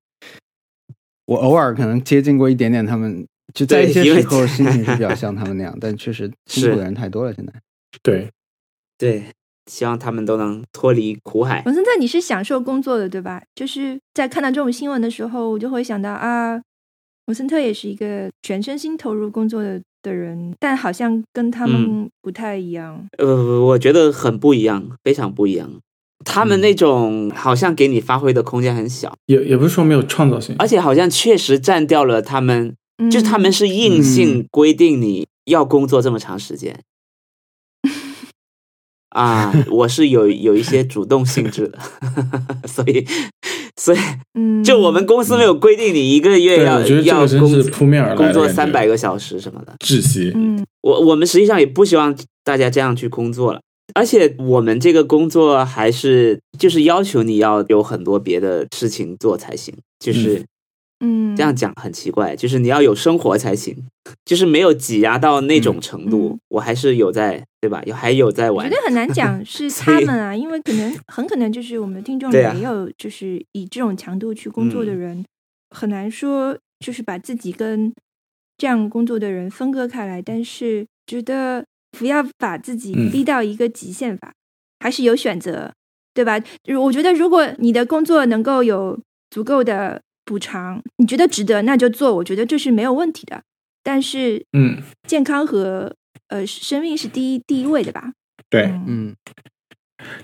[1.25, 7.33] 我偶尔可能接近过一点点他们，就在一些时候心情是比较像他们那样， 但确实辛苦的人太多了。
[7.33, 7.53] 现在
[8.03, 8.31] 对，
[8.99, 9.25] 对，
[9.65, 11.63] 希望他们都能脱离苦海。
[11.65, 13.43] 文森特，你是享受工作的对吧？
[13.55, 16.61] 就是在看到这种新闻的时候，我就会想到啊，
[17.27, 23.07] 文森特也是一个全身心投入工作的的人，但好像跟他们不太一样。
[23.19, 25.71] 呃，我觉得很不一样，非常不一样。
[26.25, 36.81] 他们嗯那种好像给你发挥的空间很小，也也不是说没有创造性，而且好像确实占掉了他们，嗯，就是他们是硬性规定你要工作这么长时间。
[39.11, 41.79] 啊， 我是有有一些主动性质的，
[42.69, 43.07] 所以
[43.79, 43.99] 所以
[44.35, 49.73] 嗯，就我们公司没有规定你一个月，要要工是扑面而来工作三百个小时什么的。
[49.79, 50.33] 窒息。
[50.35, 52.15] 嗯我我们实际上也不希望
[52.45, 53.61] 大家这样去工作了，
[53.95, 60.43] 而且我们这个工作还是就是要求你要有很多别的事情做才行，就是
[61.01, 63.77] 嗯，这样讲很奇怪，就是你要有生活才行，
[64.25, 67.83] 就是没有挤压到那种程度，嗯我还是有在对吧？
[67.87, 75.25] 有还有在玩我觉得，很难讲 是他们啊，因为可能 很可能就是我们的听众也有就是以这种强度去工作的嗯人，
[75.71, 77.93] 很难说就是把自己跟
[78.57, 80.21] 这样工作的人分割开来。
[80.21, 81.65] 但是觉得
[81.97, 84.33] 不要把自己嗯逼到一个极限吧，
[84.81, 85.73] 还是有选择，
[86.13, 86.41] 对吧？
[86.67, 88.99] 如我觉得如果你的工作能够有
[89.31, 93.41] 足够的补偿，你觉得值得，那就做，我觉得这是没有问题的。
[93.83, 94.77] 但是嗯，
[95.07, 95.95] 健康和
[96.29, 98.13] 呃生命是第一第一位的吧？
[98.51, 98.65] 对。
[98.65, 99.15] 嗯嗯，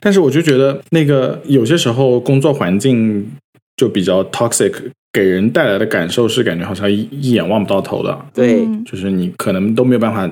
[0.00, 3.30] 但是我就觉得那个有些时候工作环境
[3.78, 10.30] 就比较 toxic，给人带来的感受是感觉好像一一眼望不到头的，对，嗯就是你可能都没有办法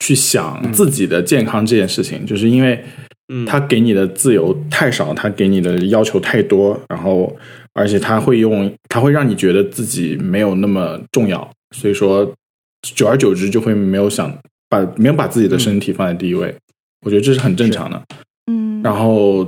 [0.00, 2.84] 去想自己的健康这件事情，就是因为
[3.32, 7.34] 嗯，他给你的自由太少，他给你的要求太多，然后
[7.76, 12.32] 而且他会用，他会让你觉得自己没有那么重要，所以说
[12.80, 14.34] 久而久之就会没有想
[14.70, 16.56] 把没有把自己的身体放在第一位，
[17.04, 18.02] 我觉得这是很正常的。
[18.50, 19.46] 嗯，然后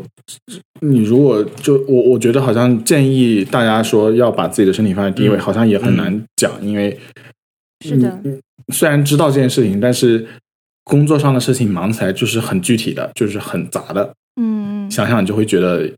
[0.81, 6.99] 你如果就我我觉得好像建议大家说要把自己的身体放在第一位，嗯好像也很难讲，因为
[7.87, 8.39] 是的，你
[8.75, 10.27] 虽然知道这件事情，但是
[10.85, 14.13] 工作上的事情忙起来就是很具体的，就是很杂的。
[14.41, 15.91] 嗯，想想你就会觉得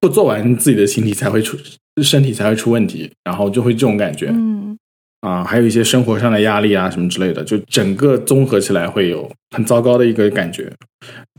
[0.00, 1.56] 不做完自己的形体才会出
[2.02, 4.28] 身体才会出问题，然后就会这种感觉。
[4.28, 4.78] 嗯，
[5.20, 10.72] 啊，还有一些生活上的压力啊什么之类的，就整个综合起来会有很糟糕的一个感觉。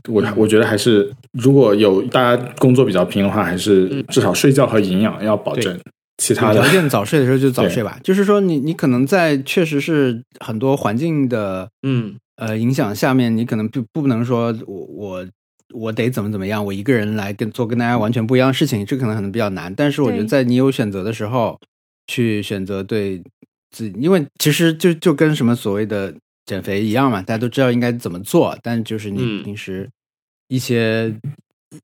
[0.08, 5.78] 我我觉得还是如果有大家工作比较拼的话，还是至少睡觉和营养要保证。
[6.18, 7.98] 其他的有条件早睡的时候就早睡吧。
[8.04, 15.26] 就是说你，你可能在确实是很多环境的嗯呃影响下面，你可能不不能说我我
[15.72, 19.74] 我得怎么怎么样，我一个人来跟做跟大家完全不一样的事情，这可能可能比较难。
[19.74, 21.58] 但是我觉得在你有选择的时候，
[22.06, 23.22] 去选择对
[23.70, 26.14] 自己，因为其实就就跟什么所谓的
[26.46, 29.42] 减肥一样嘛，大家都知道应该怎么做，但就是你嗯。
[29.44, 29.88] 平时
[30.48, 31.14] 一些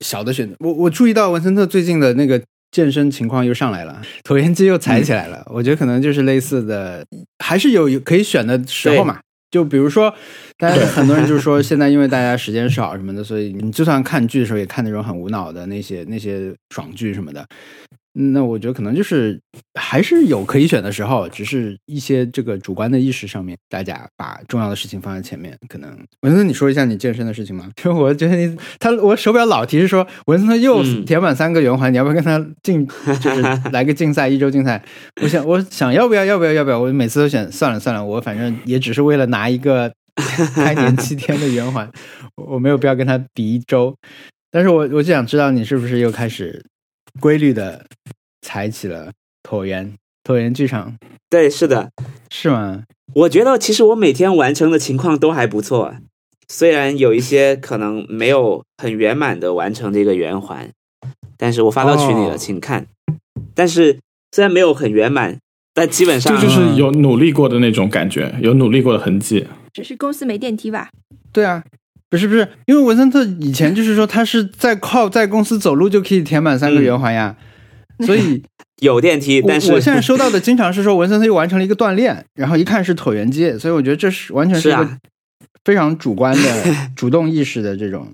[0.01, 7.05] 小的选择，我我注意到文森特最近的那个健身情况又上来了，椭圆机又踩起来了，我觉得可能就是类似的，
[7.39, 9.21] 还是有有可以选的时候嘛。
[9.49, 10.13] 就比如说，
[10.57, 17.47] 大家很多人就是说，现在因为大家时间少什么的，所以你就算看剧的时候也看那种很无脑的那些那些爽剧什么的。
[18.19, 19.39] 那我觉得可能就是
[19.79, 25.55] 还是有可以选的时候，只是一些这个主观的意识上面，大家把重要的事情放在前面。
[25.69, 27.69] 可能文森，你说一下你健身的事情吗？
[27.77, 32.87] 就我觉得你他我手表老提示说文森特又嗯填满三个圆环，你要不要跟他竞，
[33.21, 33.41] 就是
[33.71, 34.83] 来个竞赛，一周竞赛？
[35.21, 36.79] 我想我想要不要要不要要不要？
[36.79, 39.93] 我每次都选算了算了，我反正也只是为了拿一个
[40.55, 41.87] 开年七天的圆环，
[42.35, 43.95] 我没有必要跟他比一周。
[44.49, 46.63] 但是我我就想知道你是不是又开始
[47.19, 47.85] 规律的
[48.41, 49.11] 踩起了
[49.43, 49.93] 椭圆
[50.23, 50.97] 椭圆剧场
[51.29, 51.91] 对，是的，
[52.29, 52.83] 是吗？
[53.13, 55.93] 我觉得其实我每天完成的情况都还不错，
[56.47, 60.69] 虽然有一些可能没有很圆满的完成这个圆环，
[61.37, 62.87] 但是我发到群里了，哦请看。
[63.53, 63.99] 但是
[64.31, 65.39] 虽然没有很圆满，
[65.73, 69.47] 但基本上这就是有努力过的那种感觉，有努力过的痕迹。
[69.73, 70.89] 只是公司没电梯吧？
[71.31, 71.63] 对啊，
[72.09, 77.35] 不是不是，因为文森特以前就是说他是在靠在公司走路就可以填满三个圆环呀，
[78.05, 78.41] 所以
[78.81, 84.89] 有电梯，但是我现在收到的经常是说文森特又完成了一个锻炼，然后一看是椭圆机，所以我觉得这是完全是一个
[85.65, 88.07] 非常主观的主动意识的这种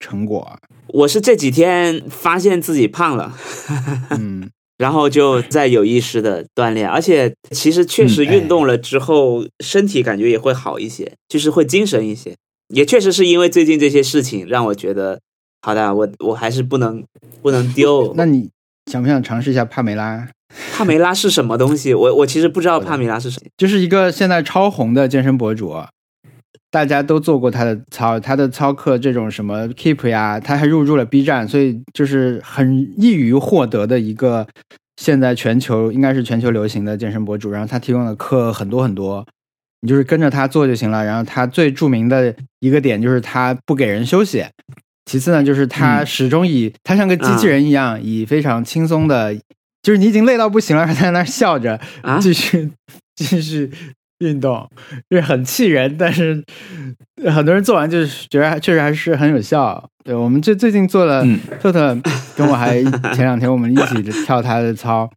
[0.00, 0.58] 成果啊。
[0.88, 3.34] 我是这几天发现自己胖了，
[4.10, 12.34] 嗯， 然后就在有意识的锻炼，而且其实确实运动了之后，身体感觉也会好一些，就是会精神一些。
[12.70, 15.20] 也确实是因为最近这些事情，让我觉得，
[15.62, 17.04] 好的，我我还是不能
[17.42, 18.12] 不能丢。
[18.16, 18.50] 那你
[18.90, 20.28] 想不想尝试一下帕梅拉？
[20.72, 21.94] 帕梅拉是什么东西？
[21.94, 23.48] 我我其实不知道帕梅拉是什么。
[23.56, 25.74] 就是一个现在超红的健身博主，
[26.70, 34.46] 大家都做过他的操，他的操课这种什么 Keep 呀，他还入驻了 B 站，所以就是很易于获得的一个
[34.96, 37.50] 现在全球应该是全球流行的健身博主。
[37.50, 39.24] 然后他提供的课很多很多，
[39.80, 41.04] 你就是跟着他做就行了。
[41.04, 44.44] 然后他最著名的一个点就是他不给人休息，
[45.06, 49.34] 其次呢就是他嗯始终以、他像个机器人一样，以非常轻松的，
[49.82, 51.80] 就是你已经累到不行了，还在那儿笑着。
[52.02, 52.70] 啊继续
[53.16, 53.70] 继续
[54.18, 54.68] 运动，
[55.08, 56.44] 就是很气人，但是
[57.32, 59.88] 很多人做完就是觉得确实还是很有效。
[60.04, 61.96] 对我们最最近做了，嗯特特
[62.36, 62.82] 跟我还
[63.14, 65.10] 前两天我们一起跳他的操，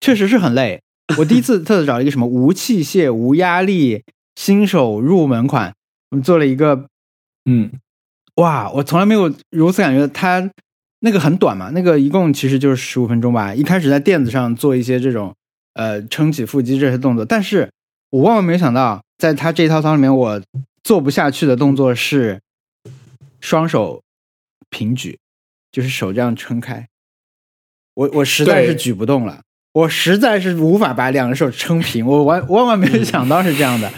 [0.00, 0.80] 确实是很累。
[1.18, 4.04] 我第一次特特找了一个什么无器械、无压力
[4.36, 5.74] 新手入门款，
[6.10, 6.86] 我们做了一个
[7.44, 7.70] 嗯，
[8.36, 10.06] 哇，我从来没有如此感觉。
[10.08, 10.50] 它
[11.00, 13.54] 那个很短嘛，那个一共其实就是十五分钟吧。
[13.54, 15.34] 一开始在垫子上做一些这种
[15.74, 17.70] 呃撑起腹肌这些动作，但是
[18.10, 20.42] 我万万没有想到，在他这一套操里面，我
[20.82, 22.40] 做不下去的动作是
[23.40, 24.02] 双手
[24.68, 25.18] 平举，
[25.72, 26.86] 就是手这样撑开。
[27.94, 29.42] 我我实在是举不动了，
[29.72, 33.90] 我实在是无法把两只手撑平，我完万万没有想到是这样的，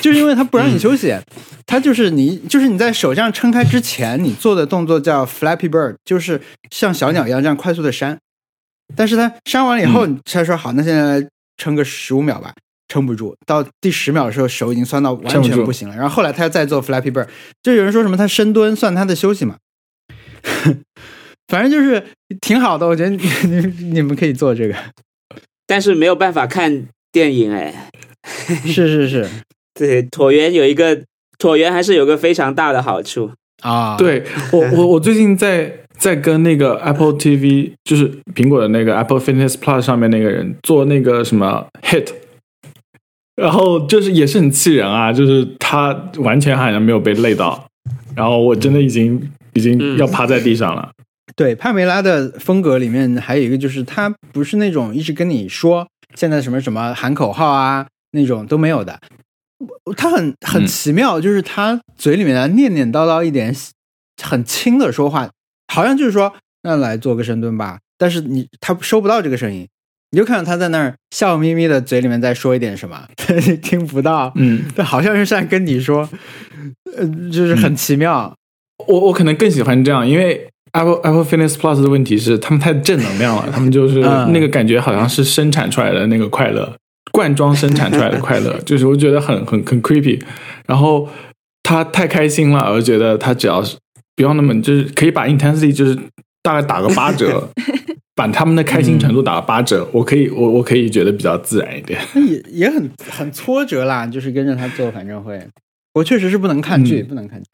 [0.00, 1.14] 就是因为他不让你休息，
[1.66, 8.18] 他就是你就是你在手这样撑开之前，你做的动作叫 Flappy Bird，就是像小鸟一样这样快速的扇，
[8.96, 12.52] 但是他扇完了以后，他说好，那现在撑个十五秒吧。
[12.90, 15.94] 撑不住，到第十秒的时候，手已经酸到完全不行了。
[15.94, 17.28] 然后后来他又再做 Flappy Bird，
[17.62, 19.56] 就有人说什么他深蹲算他的休息嘛，
[21.48, 22.02] 反正就是
[22.40, 22.86] 挺好的。
[22.86, 24.74] 我觉得你你 你们可以做这个，
[25.68, 27.90] 但是没有办法看电影哎。
[28.66, 29.26] 是是是
[29.72, 31.00] 对，椭圆有一个
[31.38, 33.30] 椭圆还是有个非常大的好处。
[33.62, 42.08] 啊，，对我我我最近在在跟那个 Apple TV，就是苹果的那个 Apple Fitness Plus 上面那个人做那个什么 Hit，
[43.36, 47.66] 然后就是也是很气人啊，就是他完全好像没有被累到，
[48.14, 49.20] 然后我真的已经
[49.54, 50.90] 已经嗯要趴在地上了。
[51.38, 58.98] 对帕梅拉的风格里面还有一个就是他不是那种一直跟你说现在什么什么喊口号啊那种都没有的，
[59.96, 63.54] 他很很嗯奇妙，就是他嘴里面啊念念叨叨一点
[64.22, 65.30] 很轻的说话，
[65.72, 66.34] 好像就是说。
[66.62, 67.78] 那来做个深蹲吧。
[67.96, 69.66] 但是你他收不到这个声音，
[70.10, 73.06] 你就看到他在那儿笑眯眯的，嘴里面在说一点什么，
[73.62, 76.08] 听不到，嗯，这好像是在跟你说，
[76.96, 78.34] 呃，就是很奇妙。
[78.88, 86.76] 我我可能更喜欢这样，因为 Apple Apple Fitness Plus 的问题是他们太正能量了， 他们就是嗯那个感觉好像是生产出来的那个快乐，
[87.12, 90.20] 罐装生产出来的快乐， 就是我觉得很很很 creepy。
[90.66, 91.08] 然后
[91.62, 93.76] 他太开心了，我觉得他只要是
[94.16, 95.98] 不要那么就是可以把 intensity 就是
[96.42, 97.48] 大概打个八折，
[98.14, 101.98] 把他们的开心程度打个八折，我可以我我可以觉得比较自然一点。
[102.14, 105.40] 也也很很挫折啦，就是跟着他做，反正会。
[105.94, 107.48] 我确实是不能看剧，嗯不能看剧，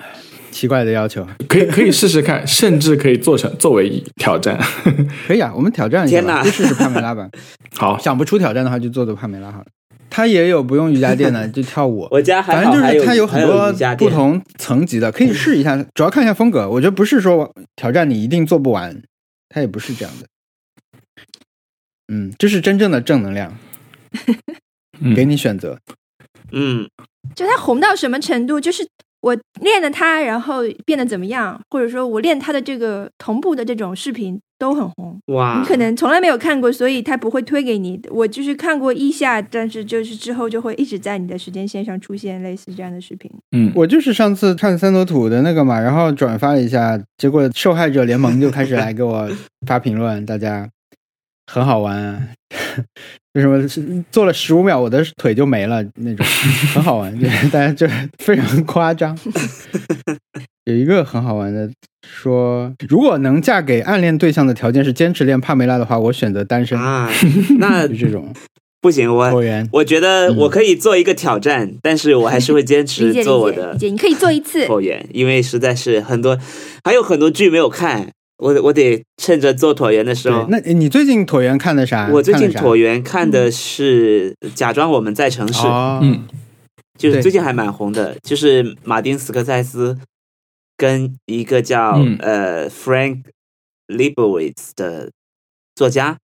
[0.54, 1.26] 奇怪的要求。
[1.48, 4.56] 可以可以试试看， 甚至可以做成作为挑战。
[5.26, 7.28] 可以啊，我们挑战一下吧，天就试试帕梅拉吧。
[7.76, 9.66] 好，想不出挑战的话，就做做帕梅拉好了。
[10.08, 12.06] 他也有不用瑜伽垫的，就跳舞。
[12.12, 15.76] 我家还反正就是它有很多不同层级的，可以试一下。
[15.92, 19.02] 主要看一下风格，我觉得不是说挑战你一定做不完，
[19.48, 20.26] 它也不是这样的。
[22.12, 23.58] 嗯，这是真正的正能量，
[25.00, 25.78] 嗯给你选择。
[26.52, 26.88] 嗯，
[27.34, 28.60] 就它红到什么程度？
[28.60, 28.86] 就是
[29.24, 35.18] 我练了它，然后变得怎么样，或者说我练它的这个同步的这种视频都很红。
[35.28, 37.98] 哇，你可能从来没有看过，所以它不会推给你。
[38.10, 43.30] 我就是看过一下，但是就是之后就会一直在你的时间线上出现类似这样的视频。
[43.52, 49.26] 嗯，我就是上次看三坨土的那个嘛，然后转发了一下，结果受害者联盟就开始来给我
[49.66, 50.68] 发评论，大家
[51.50, 52.28] 很好玩、啊，
[53.34, 56.24] 为什么是做了十五秒我的腿就没了那种，
[56.72, 57.86] 很好玩， 就是大家就
[58.18, 59.16] 非常夸张。
[60.64, 61.68] 有一个很好玩的
[62.06, 66.78] 说，如果能嫁给暗恋对象的条件是坚持练帕梅拉的话，我选择单身。
[66.80, 67.10] 啊，
[67.58, 68.32] 那就这种
[68.80, 69.32] 不行，我
[69.72, 74.64] 我觉得我可以做一个挑战，但是我还是会坚持做我的理解理解，你可以做一次。
[74.66, 76.38] 椭圆，因为实在是很多，
[76.84, 78.10] 还有很多剧没有看，
[78.44, 80.46] 我我得趁着做椭圆的时候，。
[80.50, 82.10] 那你最近椭圆看的啥？
[82.12, 86.28] 我最近椭圆看的是《假装我们在城市》，哦，嗯
[86.98, 89.98] 就是最近还蛮红的，就是马丁斯科塞斯
[90.76, 93.22] 跟一个叫、嗯呃 Frank
[93.88, 95.10] Lebowitz 的
[95.74, 96.18] 作家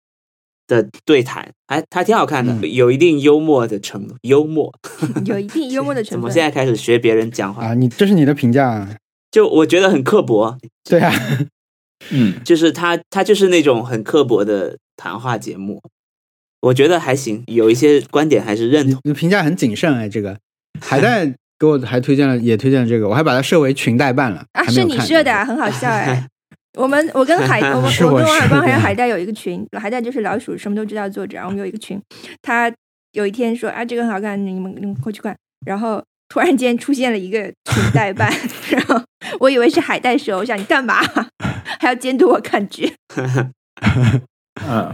[0.66, 4.74] 的对谈，还他挺好看的，嗯有一定幽默的程度，幽默。
[5.26, 6.12] 有一定幽默的程度。
[6.18, 7.68] 怎么现在开始学别人讲话？
[7.68, 8.90] 啊，你这是你的评价啊？
[9.30, 11.14] 就我觉得很刻薄，对啊，
[12.12, 15.82] 嗯，就是他他就是那种很刻薄的谈话节目，
[16.62, 19.00] 我觉得还行，有一些观点还是认同。
[19.04, 20.08] 你评价很谨慎哎。
[20.08, 20.38] 这个
[20.82, 21.26] 海带
[21.60, 24.46] 给我还推荐了，也推荐了这个，我还把它设为群代办了。
[24.54, 26.28] 啊，是你设的、啊，很好笑哎。
[26.78, 32.00] 我们我跟海 我们是我我跟王海光还有海带有一个群，海带就是老鼠什么都知道作者，然后我们有一个群，
[32.44, 32.72] 他
[33.14, 35.36] 有一天说啊这个很好看，你们你们过去看，
[35.66, 38.32] 然后突然间出现了一个群代办，
[38.70, 39.02] 然后
[39.40, 41.02] 我以为是海带蛇，我想你干嘛？
[41.80, 42.92] 还要监督我看剧？
[44.68, 44.92] 嗯，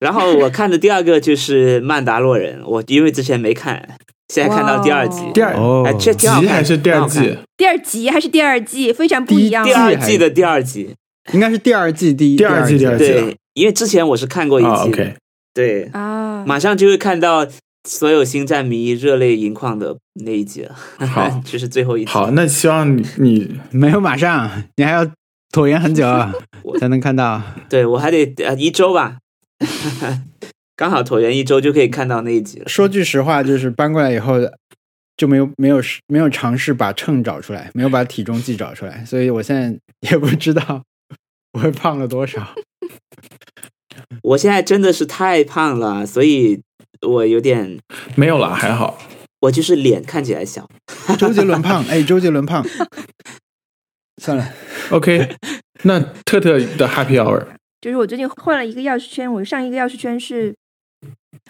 [0.00, 3.96] 然后我看的第二个就是《曼达洛人》，我因为之前没看，
[4.32, 5.86] 现在看到第二集，第二哦。
[5.98, 7.38] 集还是第二季？
[7.56, 9.64] 第二集还是第二季，非常不一样。
[9.64, 10.94] 第二季的第二集，
[11.32, 13.06] 应该是第二季第一第二季第二季。
[13.06, 14.90] 对，因为之前我是看过一啊集
[15.52, 17.46] 对，啊，马上就会看到
[17.88, 20.74] 所有星战迷热泪盈眶的那一集了，
[21.06, 22.10] 好 这是最后一集。
[22.10, 25.06] 好，那希望你你没有马上，你还要
[25.52, 26.04] 拖延很久
[26.80, 27.42] 才能看到。
[27.68, 29.18] 对我还得呃一周吧，
[30.74, 32.68] 刚好椭圆一周就可以看到那一集了。
[32.68, 34.36] 说句实话，就是搬过来以后
[35.16, 39.78] 就没有没有没有尝试把秤找出来，没有把体重计找出来，所以我现在
[40.10, 40.82] 也不知道
[41.52, 42.54] 我会胖了多少。
[44.22, 46.60] 我现在真的是太胖了，所以
[47.04, 47.78] 我有点，
[48.16, 48.98] 没有了，还好。
[49.40, 50.68] 我就是脸看起来小。
[51.18, 52.64] 周杰伦胖，哎，周杰伦胖，
[54.22, 54.48] 算了
[54.90, 55.36] ，OK，
[55.82, 57.46] 那特特的 Happy Hour，
[57.80, 60.54] 就是我最近换了一个钥匙圈，我上一个钥匙圈是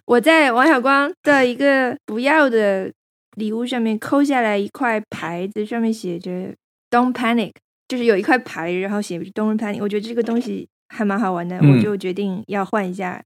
[0.06, 2.92] 我在王小光的一个不要的
[3.36, 6.52] 礼物上面抠下来一块牌子，上面写着
[6.90, 7.52] “Don't Panic”，
[7.86, 9.78] 就是有一块牌，然后写着 “Don't Panic”。
[9.80, 13.22] 我觉得这个东西还蛮好玩的，嗯我就决定要换一下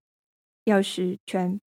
[0.66, 1.58] 钥匙圈。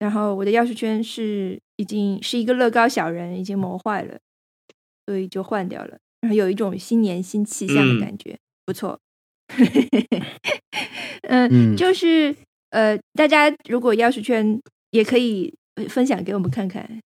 [0.00, 4.18] 然后我的钥匙圈是已经是一个乐高小人，已经磨坏了，
[5.06, 5.98] 所以就换掉了。
[6.22, 8.36] 然后有一种新年新气象的嗯感觉，
[8.66, 8.98] 不错。
[11.28, 12.34] 嗯，嗯，就是
[12.70, 17.00] 呃，大家如果钥匙圈也可以呃分享给我们看看，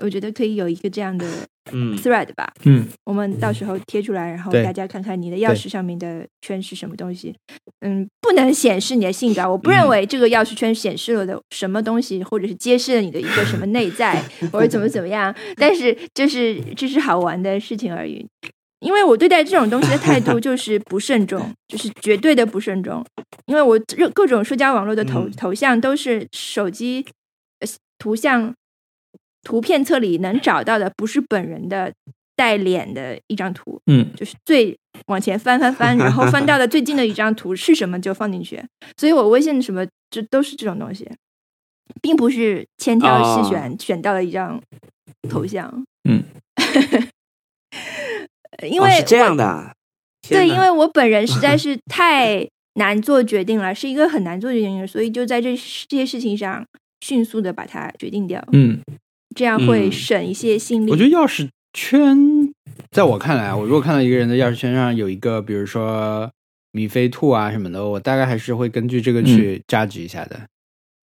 [0.00, 1.59] 我觉得可以有一个这样的嗯，
[1.96, 7.34] thread 吧，嗯，我们到时候贴出来，然后大家看看你的钥匙上面的圈是什么东西。
[7.80, 15.34] 嗯，不能显示你的性格，我不认嗯为这个钥匙圈显示了的什么东西，或者是揭示了你的一个什么内在， 或者怎么怎么样。
[15.56, 18.26] 但是就是这是好玩的事情而已。
[18.80, 23.04] 因为我对待这种东西的态度就是不慎重， 就是绝对的不慎重。
[23.44, 27.04] 因为我各各种社交网络的头、嗯头像都是手机
[27.58, 27.68] 呃
[27.98, 28.54] 图像
[29.42, 31.92] 图片册里能找到的，不是本人的
[32.36, 34.76] 带脸的一张图，嗯，就是最
[35.06, 38.62] 往前翻翻翻，然后翻到的最近的一张图是什么就放进去。
[38.96, 41.08] 所以我微信什么这都是这种东西，
[42.00, 44.60] 并不是千挑细选、选到了一张
[45.28, 45.84] 头像。
[46.08, 46.22] 嗯，
[48.68, 49.72] 因为哦是这样的啊。
[50.28, 55.56] 对，因为我本人实在 是太难做决定了，是一个很难做决定的人，所以就在这
[55.88, 56.64] 这些事情上
[57.00, 58.80] 迅速的把它决定掉，嗯，
[59.34, 60.90] 这样会嗯省一些心力。
[60.90, 62.52] 我觉得钥匙圈，
[62.90, 66.30] 在我看来，我如果看到一个人的钥匙圈上有一个，比如说
[66.72, 70.40] 米菲兔啊什么的，我大概还是会根据这个去 judge 一下的，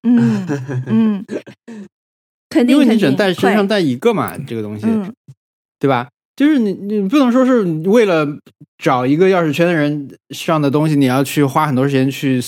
[0.02, 0.46] 嗯
[0.86, 1.24] 嗯，
[2.48, 5.12] 肯定因为你只能带身上带一个嘛，这个东西，嗯
[5.78, 6.08] 对吧？
[6.34, 8.26] 就是你你不能说是为了
[8.78, 12.40] 找一个钥匙圈的人上的东西，你要去花很多时间去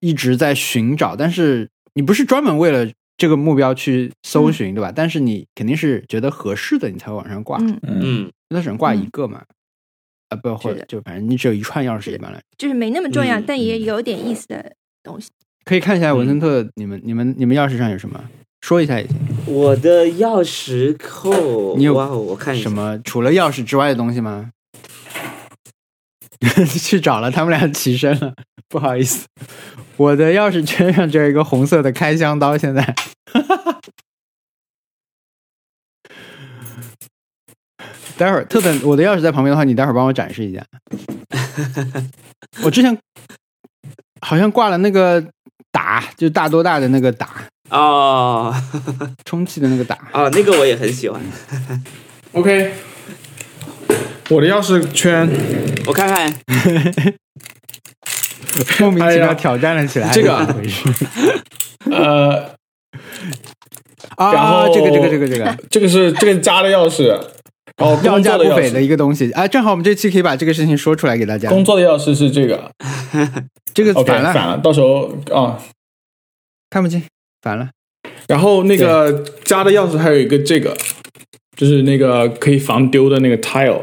[0.00, 4.92] 一直在寻找，但是你不是专门为了这个目标去搜寻，对吧？
[4.94, 7.58] 但是你肯定是觉得合适的，你才会往上挂。
[7.58, 9.42] 嗯，嗯，它只能挂一个嘛，
[10.30, 15.28] 啊不，或者就反正你只有一串钥匙，一般来就是没那么重要，嗯但也有点意思的东西。
[15.64, 18.22] 可以看一下文森特，你们你们你们钥匙上有什么？
[18.62, 19.16] 说一下也行。
[19.46, 24.50] 我的钥匙扣，你有哇哦，我看一下什么除了钥匙之外的东西吗？
[26.66, 28.34] 去找了，他们俩起身了，
[28.68, 29.26] 不好意思，
[30.02, 32.82] 我的钥匙圈上只有一个红色的开箱刀，现在。
[38.18, 40.64] 待会儿特等我的钥匙在旁边的话，你待会儿帮我展示一下。
[42.64, 42.98] 我之前
[44.20, 45.24] 好像挂了那个
[45.70, 48.52] 打，就大多大的那个打，哦
[49.24, 50.10] 充气的那个打。
[50.12, 51.20] 哦，那个我也很喜欢。
[52.32, 52.72] OK，
[54.30, 55.28] 我的钥匙圈，
[55.86, 56.32] 我看看，
[58.80, 60.10] 莫名其妙挑战了起来。
[60.12, 60.36] 这个
[61.90, 62.54] 呃，
[64.16, 67.08] 啊，然后这个这个这个这个，这个是这个家的钥匙，
[67.76, 69.48] 然后要工作的钥价不菲的，一个东西啊！
[69.48, 71.48] 正好我们这期可以把这个事情说出来给大家。
[71.48, 72.70] 工作的钥匙是这个
[73.74, 75.60] 这个反了，反了，到时候啊，
[76.70, 77.02] 看不清，
[77.40, 77.70] 反了。
[78.28, 80.76] 然后那个家的钥匙还有一个这个，
[81.56, 83.80] 就是那个可以防丢的那个 tile。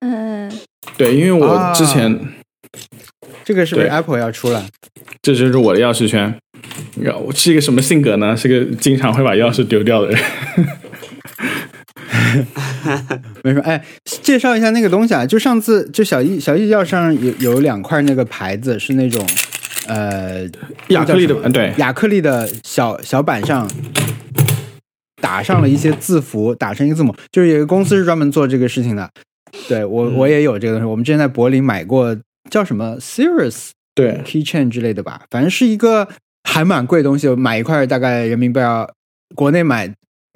[0.00, 0.50] 嗯，
[0.96, 2.18] 对，因为我啊之前、
[3.48, 4.62] 这个是不是 Apple 要出了？
[5.22, 6.38] 这就是我的钥匙圈。
[7.24, 8.36] 我是一个什么性格呢？
[8.36, 10.20] 是个经常会把钥匙丢掉的人。
[13.42, 15.24] 没说，哎，介绍一下那个东西啊！
[15.24, 19.26] 就上次就小易小易钥匙上有有两块那个牌子，是那种
[19.86, 20.46] 呃
[20.88, 23.66] 亚克力的对亚克力的小小板上
[25.22, 29.08] 打上了一些字符，打成一个字母，就是有一个公司是专门做这个事情的。
[29.66, 32.14] 对我嗯我也有这个东西，我们之前在柏林买过，
[32.50, 36.08] 叫什么 Sirius 对，keychain 之类的吧，反正是一个
[36.44, 38.88] 还蛮贵的东西，买一块大概人民币要
[39.34, 39.92] 国内买，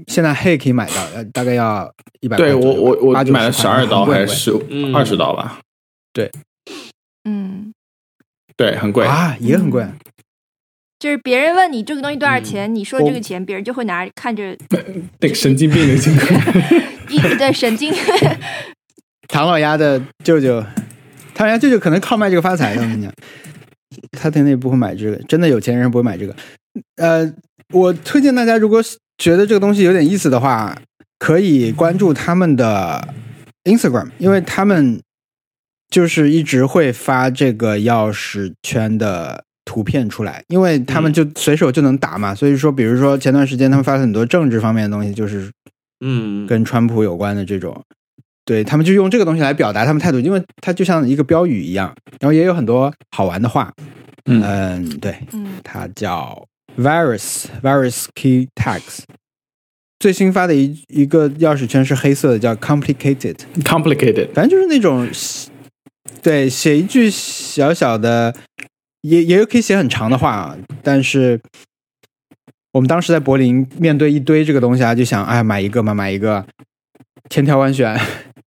[0.08, 2.36] 现在黑可以买到，呃，大概要一百。
[2.36, 5.60] 对我我我买了十二刀还是是嗯二十刀吧？
[6.12, 6.30] 对
[7.24, 7.72] 嗯，
[8.56, 9.06] 对，很贵。
[9.06, 9.86] 啊，也很贵。
[10.98, 14.56] 就是别人问你这个东西多少嗯钱，你说这个钱，别人就会拿看着
[15.20, 16.26] 那个神经病的性格。
[17.10, 17.92] 一对神经。
[19.28, 20.62] 唐老鸭的舅舅，
[21.34, 23.12] 唐老鸭舅舅可能靠卖这个发财的，我跟你讲，
[24.12, 26.34] 他肯定不会买这个，真的有钱人不会买这个。
[26.96, 27.32] 呃，
[27.72, 28.82] 我推荐大家，如果
[29.18, 30.76] 觉得这个东西有点意思的话，
[31.18, 33.06] 可以关注他们的
[33.64, 35.00] Instagram，因为他们
[35.90, 45.50] 就是一直会发这个钥匙圈的图片出来，因为他们就随手就能打嘛，所以说，比如说前段时间他们发了很多政治方面的东西，就是
[46.00, 47.80] 嗯，跟川普有关的这种，
[48.44, 53.72] 对他们就用这个东西来表达他们态度，因为它就像一个标语一样，然后也有很多好玩的话。
[54.24, 59.00] 嗯嗯，对，嗯它叫 Virus Virus Key Tags。
[59.98, 64.32] 最新发的一一个钥匙圈是黑色的，叫 Complicated，complicated。
[64.32, 65.08] 反正就是那种，
[66.20, 68.34] 对，写一句小小的，
[69.02, 70.56] 也也有可以写很长的话啊。
[70.82, 71.40] 但是
[72.72, 76.44] 我们当时在柏林面对一堆这个东西啊，就想，哎，买一个嘛，买一个，
[77.30, 77.96] 千挑万选，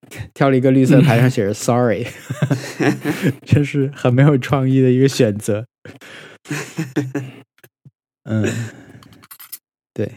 [0.33, 2.05] 挑了一个绿色牌上写着 “sorry”，
[3.45, 5.65] 这是很没有创意的一个选择。
[8.29, 8.43] 嗯，
[9.93, 10.11] 对，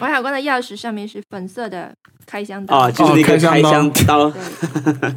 [0.00, 1.94] 王小光的钥匙上面是粉色的
[2.26, 4.30] 开箱刀，哦，就是那个开箱刀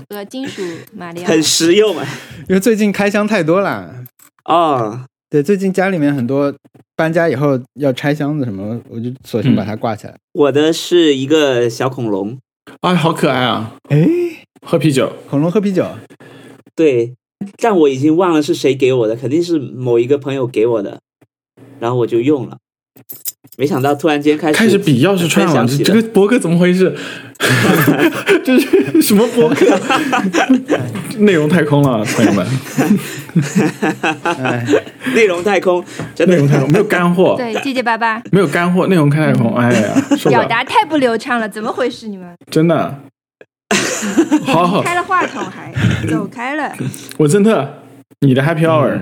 [0.09, 0.61] 和金属
[0.93, 1.27] 马里奥。
[1.27, 2.07] 很实用啊。
[2.47, 4.03] 因为最近开箱太多了。
[4.45, 6.53] 哦，对，最近家里面很多
[6.95, 10.15] 搬家以后要拆箱子什么，我就索性把它挂起来。
[10.33, 12.37] 我的是一个小恐龙，
[12.85, 13.75] 哎，好可爱啊！
[13.89, 14.07] 哎，
[14.61, 15.83] 喝啤酒，恐龙喝啤酒，
[16.75, 17.15] 对，
[17.57, 21.01] 但我已经忘了是谁给我的，肯定是某一个朋友给我的，
[21.79, 22.59] 然后我就用了。
[23.57, 26.95] 没想到突然间开始开始比钥匙串了，这个博客怎么回事？
[28.43, 29.65] 这是什么博客？
[31.19, 32.45] 内容太空了，朋友们，
[34.23, 34.65] 哎，
[35.15, 35.83] 内容太空，
[36.13, 39.95] 真的内容太空没有干货，对，结结巴巴，没有干货，内容开太空，哎呀，
[40.29, 42.07] 表达太不流畅了，怎么回事？
[42.07, 42.99] 你们真的。
[44.45, 45.73] 好好，开了话筒还
[46.07, 46.75] 走开了，
[47.17, 47.81] 我真的，
[48.21, 48.99] 你的 Happy Hour，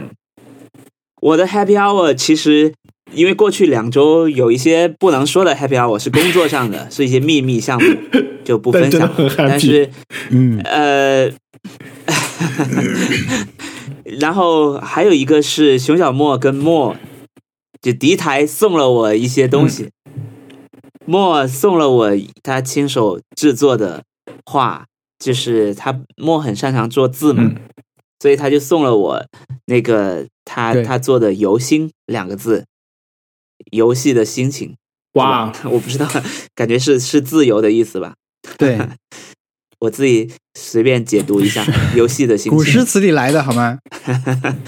[1.21, 2.73] 我的 Happy Hour 其实
[3.14, 7.95] 因为过去两周有一些不能说的 Happy Hour 是工作上的，是一些秘密项目，
[8.43, 9.09] 就不分享。
[9.38, 9.89] 但是
[10.30, 11.32] 嗯，呃，
[14.20, 16.95] 然后还有一个是熊小莫跟莫，
[17.82, 19.89] 就敌台送了我一些东西，
[21.05, 22.11] 莫送了我
[22.41, 24.03] 他亲手制作的
[24.45, 24.86] 画，
[25.20, 27.55] 就是他莫很擅长做字嘛，嗯。
[28.20, 29.26] 所以他就送了我
[29.66, 32.64] 那个他他做的“游心”两个字，
[33.71, 34.75] 游戏的心情。
[35.13, 36.07] 哇，我不知道，
[36.55, 38.15] 感觉是是自由的意思吧？
[38.57, 38.79] 对，
[39.79, 42.57] 我自己随便解读一下游戏的心情。
[42.57, 43.77] 古诗词里来的好吗？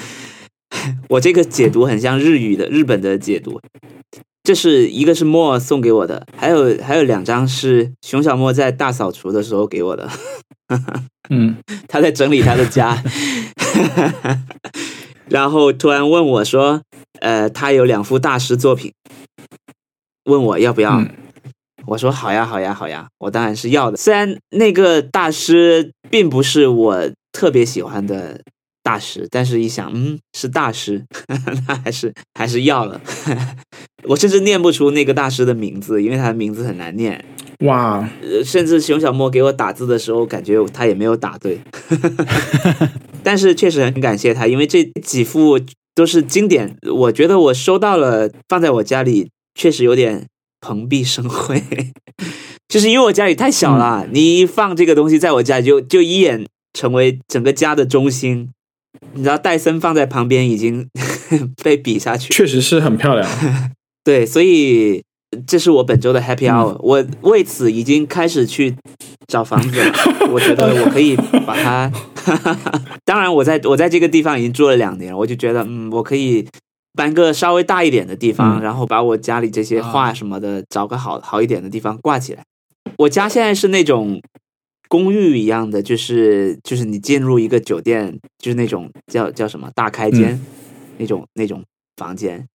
[1.09, 3.59] 我这个解读很像日语的日本的解读。
[4.43, 10.07] 这是一个是莫送给我的，还有还有两张是熊小莫在大扫除的时候给我的，
[11.31, 11.57] 嗯，
[11.87, 13.01] 他在整理他的家，
[15.29, 16.81] 然后突然问我说，
[17.19, 18.93] 呃，他有两幅大师作品，
[20.25, 20.99] 问我要不要。
[20.99, 21.09] 嗯
[21.87, 23.97] 我说好呀，好呀，好呀，我当然是要的。
[23.97, 28.41] 虽然那个大师并不是我特别喜欢的
[28.81, 31.05] 大师，但是一想，嗯，是大师，
[31.67, 32.99] 那还是还是要了。
[34.09, 37.23] 我甚至念不出那个大师的名字，因为他的名字很难念。
[37.59, 41.59] 哇，呃，甚至熊小莫给我打字的时候，感觉他也没有打对。
[43.23, 45.59] 但是确实很感谢他，因为这几幅
[45.95, 50.27] 都是经典，我觉得我收到了，放在我家里确实有点
[50.59, 51.63] 蓬荜生辉。
[52.67, 58.49] 就是因为我家里太小了，你一放这个东西在我家里就就一眼成为整个家的中心。
[59.13, 60.89] 你知道戴森放在旁边已经
[61.63, 63.29] 被比下去，确实是很漂亮。
[64.03, 65.03] 对，所以
[65.47, 68.75] 这是我本周的 Happy Hour、我为此已经开始去
[69.27, 69.93] 找房子了。
[70.31, 71.15] 我觉得我可以
[71.45, 71.91] 把它，
[73.05, 76.47] 当然我在我在这个地方已经住了两年，我就觉得嗯，我可以
[76.93, 82.43] 搬个稍微大一点的地方，嗯然后把我家里这些画什么的、找个好好一点的地方挂起来。
[82.97, 84.21] 我家现在是那种。
[84.87, 90.39] 公寓一样的，就是就是你进入一个酒店，就是那种叫叫什么大开间、
[90.99, 91.63] 那种那种
[91.97, 92.47] 房间，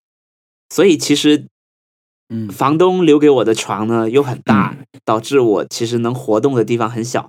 [0.72, 1.44] 所以其实
[2.30, 2.48] 嗯。
[2.48, 7.28] 房东留给我的床呢又很大，导致我其实能活动的地方很小。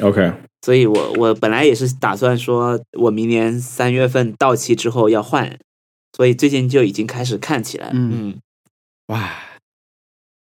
[0.00, 0.32] OK，
[0.62, 5.58] 所以我我本来也是打算说，我明年三月份到期之后要换，
[6.16, 7.92] 所以最近就已经开始看起来了。
[7.94, 8.10] 嗯。
[8.12, 8.38] 嗯，
[9.08, 9.30] 哇，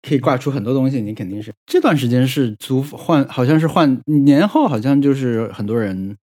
[0.02, 1.52] 可以挂出很多东西，你肯定是。
[1.66, 6.16] 这段时间是租换，好像是换年后，好像就是很多人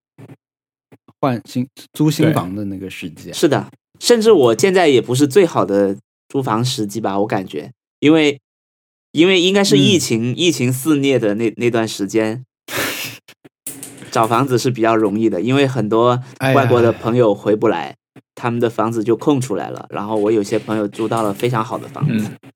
[1.20, 3.34] 换新租新房的那个时机啊。
[3.34, 3.70] 是的，
[4.00, 5.96] 甚至我现在也不是最好的
[6.34, 8.42] 租房时机吧，我感觉，因为
[9.12, 12.44] 因为应该是疫情、疫情肆虐的那那段时间。
[14.10, 17.96] 找房子是比较容易的，因为很多外国的朋友回不来，
[18.34, 19.86] 他们的房子就空出来了。
[19.92, 22.52] 然后我有些朋友租到了非常好的房子，嗯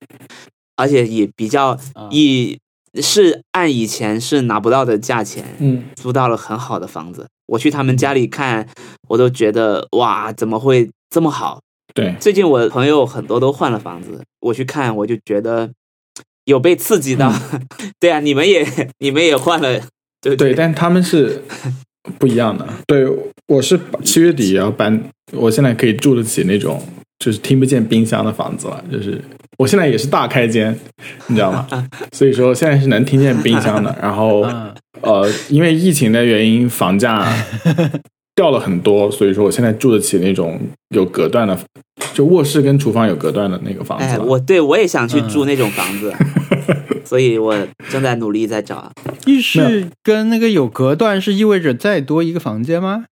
[0.74, 2.58] 而且也比较啊以
[3.00, 7.28] 是按以前是拿不到的价钱嗯，租到了很好的房子。
[7.46, 8.68] 我去他们家里看，
[9.08, 11.60] 我都觉得哇，怎么会这么好？
[11.98, 15.68] 对，最近我朋友很多都换了房子，我去看我就觉得
[16.44, 17.32] 有被刺激到。
[17.98, 18.64] 对啊，你们也
[19.00, 19.80] 你们也换了，
[20.20, 21.42] 对不对，但他们是
[22.16, 22.64] 不一样的。
[22.86, 23.04] 对，
[23.48, 26.80] 我是七月底也要搬，我现在可以住得起那种
[27.18, 29.20] 就是听不见冰箱的房子了，就是
[29.58, 30.72] 我现在也是大开间，
[31.26, 31.66] 你知道吗？
[32.14, 33.92] 所以说现在是能听见冰箱的。
[34.00, 37.26] 然后嗯呃，因为疫情的原因，房价
[38.38, 40.60] 掉了很多，所以说我现在住得起那种
[40.94, 41.58] 有隔断的，
[42.14, 46.14] 就卧室跟厨房有隔断的那个房子哎，我对我也想去嗯住那种房子，
[47.04, 48.92] 所以我正在努力在找。
[49.26, 53.06] 浴室跟那个有隔断是意味着再多一个房间吗？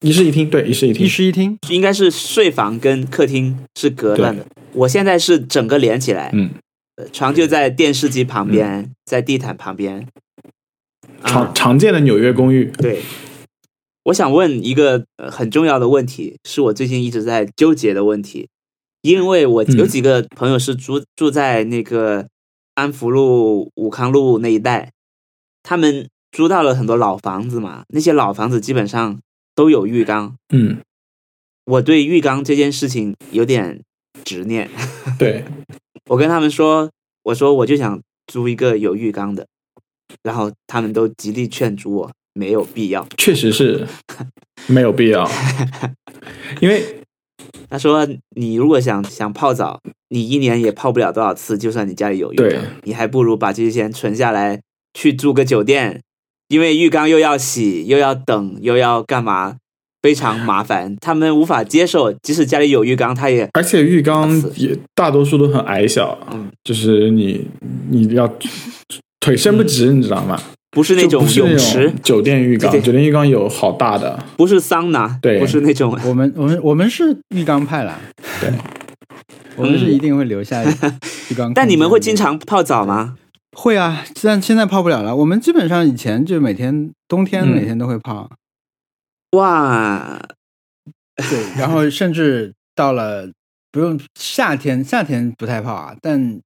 [0.00, 1.08] 一室一厅，对，一室一厅一。
[1.08, 1.56] 室一厅？
[1.68, 6.50] 应该是睡房跟客厅是隔断的，我现在是整个连起来，嗯，
[6.96, 10.04] 呃床就在电视机旁边，在地毯旁边。
[11.24, 13.00] 常啊，常见的纽约公寓，对，
[14.04, 18.48] 我想问一个呃很重要的问题，是我最近一直在纠结的问题，
[19.02, 19.76] 因为我嗯。
[19.78, 22.28] 有几个朋友是住住在那个
[22.74, 24.90] 安福路、武康路那一带，
[25.62, 29.20] 他们租到了很多老房子嘛，那些老房子基本上
[29.54, 30.34] 都有浴缸。
[30.52, 30.78] 嗯，
[31.66, 33.82] 我对浴缸这件事情有点
[34.24, 34.68] 执念，
[35.18, 35.44] 对，
[36.06, 36.90] 我跟他们说，
[37.22, 39.46] 我说我就想租一个有浴缸的，
[40.22, 43.06] 然后他们都极力劝阻我，没有必要。
[43.16, 43.86] 确实是
[44.68, 45.28] 没有必要，
[46.60, 46.82] 因为
[47.68, 48.06] 他说
[48.36, 49.80] ：“你如果想想泡澡，
[50.10, 54.60] 你一年也泡不了多少次，就算你家里有浴缸，你还不如把这些钱存下来
[54.94, 56.02] 去住个酒店，
[56.48, 59.56] 因为浴缸又要洗，又要等，又要干嘛，
[60.02, 62.12] 非常麻烦， 他们无法接受。
[62.22, 67.48] 即使家里有浴缸，他也而且浴缸也大多数都很矮小，嗯就是你
[67.90, 68.32] 你要
[69.18, 70.40] 腿伸不直，你知道吗？
[70.72, 75.96] 不是那种泳池，酒店浴缸，对对酒店浴缸有好大的，不是桑拿，对不是那种。
[76.06, 78.00] 我们我们我们是浴缸派啦，
[78.40, 78.50] 对，
[79.56, 80.64] 我们是一定会留下
[81.30, 81.52] 浴缸。
[81.52, 83.18] 但你们会经常泡澡吗？
[83.54, 85.14] 会啊，但现在泡不了了。
[85.14, 88.30] 我们基本上以前就每天冬天嗯每天都会泡，
[89.32, 90.18] 哇，
[91.16, 93.30] 对，然后甚至到了
[93.70, 95.94] 不用夏天，夏天不太泡啊。
[96.00, 96.40] 但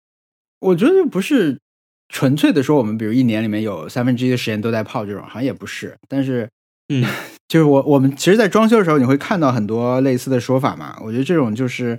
[0.59, 1.61] 我觉得不是
[2.09, 5.97] 纯粹的说我们比如一年里面有三分之一的时间都在泡这种，好像也不是。
[6.09, 6.49] 但是
[6.89, 7.05] 嗯，
[7.49, 10.97] 就是我我们其实，在装修的时候，你会看到很多类似的说法嘛。
[11.03, 11.99] 我觉得这种就是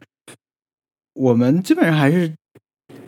[1.14, 2.34] 我们基本上还是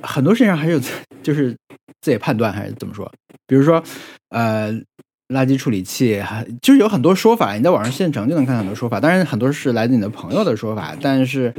[0.01, 0.81] 很多事情上还是有
[1.23, 1.55] 就是
[2.01, 3.09] 自己判断还是怎么说。
[3.47, 3.83] 比如说，
[4.29, 4.71] 呃，
[5.29, 8.99] 垃圾处理器，还就是有很多说法，你在网上现成就能看到很多说法。
[8.99, 11.53] 当然，很多是来自你的朋友的说法，但是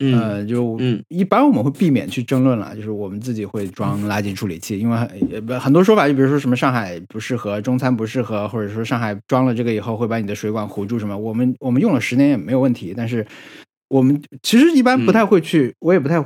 [0.00, 13.26] 嗯呃，就嗯一般我们会避免去争论了，就是我们自己会装垃圾处理器，因为很很多说法，就比如说什么上海不适合，中餐不适合，或者说上海装了这个以后会把你的水管糊住什么，我们我们用了十年也没有问题，但是
[13.88, 16.22] 我们其实一般不太会去，我也不太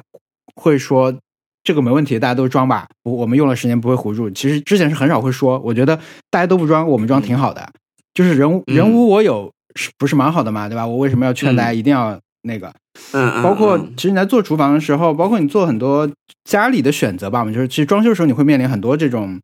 [0.57, 1.15] 会说
[1.63, 4.31] 这个没问题，大家都装吧，我我们用了十年不会糊住。
[4.31, 5.99] 其实之前是很少会说，我觉得
[6.31, 7.69] 大家都不装，我们装挺好的，
[8.15, 10.87] 就是人人无我有，是不是蛮好的嘛，对吧？
[10.87, 12.73] 我为什么要劝大家一定要那个？
[13.13, 16.11] 嗯嗯，包括嗯其实你在做厨房的时候，包括你做很多
[16.45, 19.41] 家里的选择吧，我们就是其实装修的时候你会面临很多这种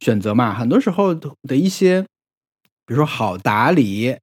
[0.00, 2.02] 选择嘛，很多时候的一些，
[2.86, 4.16] 比如说好打理，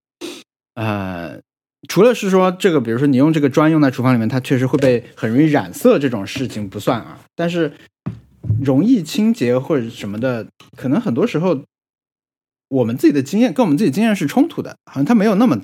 [0.75, 1.39] 呃，
[1.87, 7.71] 除了是说这个，比如说你用这个砖用在厨房里面，它确实会被很容易染色这种事情不算啊，但是
[8.61, 11.63] 容易清洁或者什么的，可能很多时候
[12.67, 15.57] 我们自己的经验跟我们自己经验是冲突的，好像它没有那么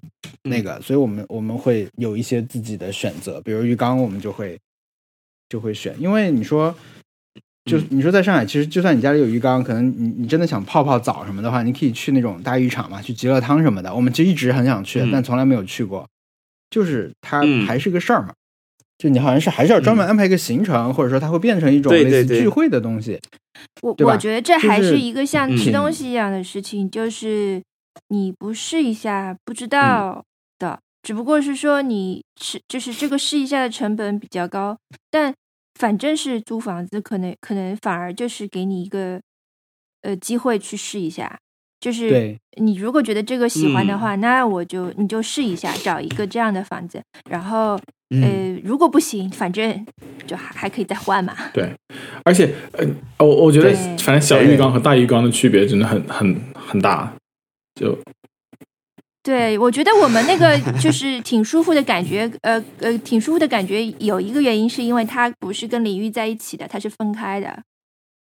[0.43, 4.57] 那个，所以我们我们会有一些自己的选择，比如浴缸，我们就会
[5.49, 6.74] 就会选，因为你说。
[7.65, 13.95] 就你说在上海，其实就算你家里有浴缸，可能你你真的想泡泡澡什么的话，你可以去那种大浴场嘛，去极乐汤什么的。
[13.95, 16.05] 我们其实一直很想去，嗯但从来没有去过。
[16.69, 18.34] 就是它嗯还是个事儿嘛，
[18.97, 23.19] 就你好像是还是要专门安排一个行程，或者说它会变成一种类似聚会的东西。
[23.81, 25.57] 我我觉得这还是是一个像嗯。
[25.57, 27.61] 吃东西一样的事情，就是
[28.09, 30.23] 你不试一下不知道
[30.57, 34.77] 的，只不过是说你吃就是这个试一下的成本比较高，
[35.11, 35.33] 但
[35.79, 39.19] 反正是租房子，可能可能反而就是给你一个
[40.01, 41.37] 呃机会去试一下，
[41.81, 43.99] 就是你如果觉得这个喜欢的嗯。
[43.99, 47.77] 话，那我就你就试一下，找一个这样的房子，然后
[48.14, 49.86] 嗯呃如果不行，反正
[50.26, 51.36] 就还还可以再换嘛。
[51.53, 51.74] 对，
[52.24, 52.86] 而且呃，
[53.26, 57.14] 我我觉得反正小浴缸和大浴缸的区别真的很很很大，
[57.76, 57.97] 就
[59.22, 63.86] 对，我觉得我们那个就是挺舒服的感觉，呃呃，挺舒服的感觉。
[63.99, 67.64] 有一个原因是因为它不是跟淋浴在一起的，它是分开的，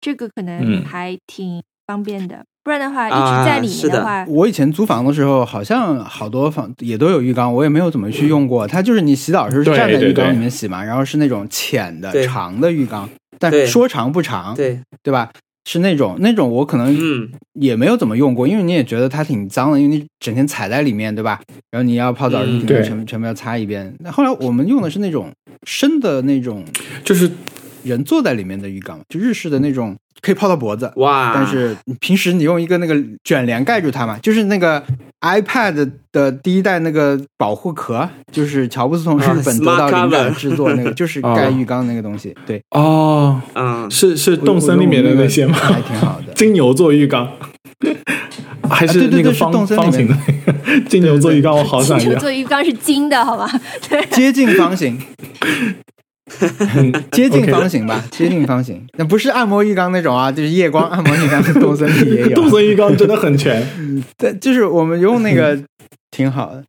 [0.01, 2.39] 这个可能嗯还挺方便的。
[2.63, 8.67] 不然的话，一啊直在里面的面话，我以前租房的时候，好像好多房也都有浴缸，我也没有怎么去用过。
[8.67, 13.09] 它就是你洗澡的时候是站在浴缸里面洗嘛，然后是那种浅的长的浴缸，
[13.39, 15.31] 但说长不长，对，对吧？
[15.69, 21.41] 是那种那种我可能嗯也没有怎么用过，因为你也觉得它挺脏的，因为你整天踩在里面，对吧？
[21.71, 23.95] 然后你要泡澡，全全部要擦一遍。
[24.01, 25.31] 那后来我们用的是那种
[25.67, 26.65] 深的那种
[27.05, 27.31] 就是
[27.83, 30.93] 人坐在里面的浴缸，就日式的那种，可以泡到脖子。
[30.97, 34.83] 哇，但是平时你用一个那个卷帘盖住它嘛，就是那个
[35.21, 42.35] iPad 的第一代那个保护壳，就是乔布斯从日啊本得到灵感制作那个，就是哦盖浴缸那个东西。
[42.47, 45.55] 对，哦，嗯是是动森里面的那些吗？
[45.55, 46.33] 还挺好的。
[46.35, 47.29] 金牛座浴缸，
[48.69, 51.55] 还是啊对对对是那个方动森里面方形的那个 金牛座浴缸？
[51.57, 52.01] 我好想要。
[52.01, 53.49] 金牛座浴缸是金的，好吧？
[53.89, 54.99] 对，接近方形，
[57.13, 58.87] 接近方形吧，接近方形。
[58.99, 62.49] 那不是按摩浴缸那种啊，就是夜光按摩浴缸，动森里也有动。
[62.51, 63.63] 森浴缸真的很全，
[64.17, 65.59] 对，就是我们用那个
[66.11, 66.65] 挺好的。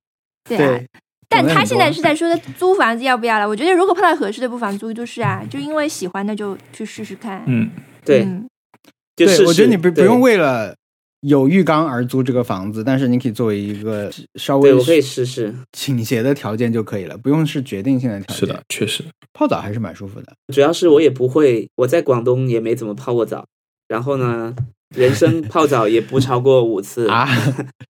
[0.47, 0.67] 对啊。
[0.67, 0.87] 对，
[1.29, 3.47] 但他现在是在说的租房子要不要了？
[3.47, 5.41] 我觉得如果碰到合适的，不妨租就是啊。
[5.49, 7.41] 就因为喜欢那就去试试看。
[7.45, 7.69] 嗯，
[8.03, 8.45] 对，嗯
[9.15, 10.75] 对，就试试我觉得你不不用为了
[11.21, 15.55] 有浴缸而租这个房子，但是你可以作为一个稍微对我可以试试。
[15.71, 18.35] 倾斜的条件就可以了，不用是决定性的条件。
[18.35, 19.03] 是的，，确实。
[19.33, 20.33] 泡澡还是蛮舒服的。
[20.53, 23.45] 主要是我也不会，我在广东也没怎么泡过澡，
[23.87, 24.55] 然后呢，
[24.95, 27.27] 人生泡澡也不超过五次 啊，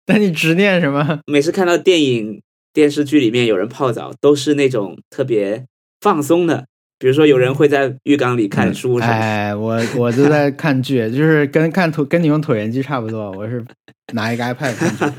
[0.08, 1.22] 那你执念什么？
[1.26, 2.42] 每次看到电影、
[2.74, 5.66] 电视剧里面有人泡澡，都是那种特别
[6.02, 6.68] 放松的，
[7.02, 9.20] 比如说有人会在浴缸里看书什么的。
[9.20, 13.32] 哎，我我就在看剧，就是跟看椭跟你用椭圆机差不多。
[13.32, 13.66] 我是
[14.14, 15.18] 拿一个 iPad 看剧。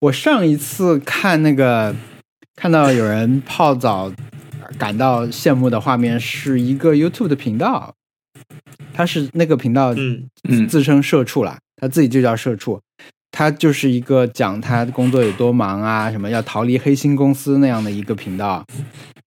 [0.00, 1.96] 我上一次看那个
[2.54, 4.12] 看到有人泡澡
[4.76, 7.94] 感到羡慕的画面，是一个 YouTube 的频道，
[8.92, 12.78] 他是那个频道嗯嗯自称社畜啦，他自己就叫社畜。
[13.32, 18.62] 他就是一个讲他工作有多忙啊，什么要逃离黑心公司那样的一个频道，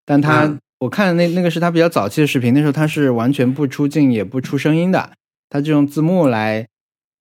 [0.05, 5.11] 但他、嗯我看的那那个是他比较早期的视频，那时候他是完全不出镜也不出声音的，
[5.49, 6.67] 他就用字幕来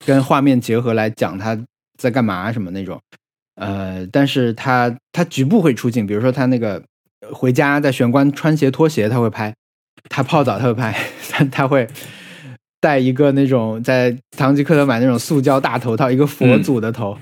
[0.05, 1.59] 跟画面结合来讲他
[1.99, 3.01] 在干嘛什么那种。
[3.55, 6.83] 呃，但是他他局部会出镜，比如说他那个
[7.33, 9.55] 回家在玄关穿鞋脱鞋他会拍，
[10.11, 10.95] 他泡澡他会拍，
[11.31, 11.89] 他他会
[12.79, 17.17] 戴一个那种在唐吉诃德买那种塑胶大头套，一个佛祖的头，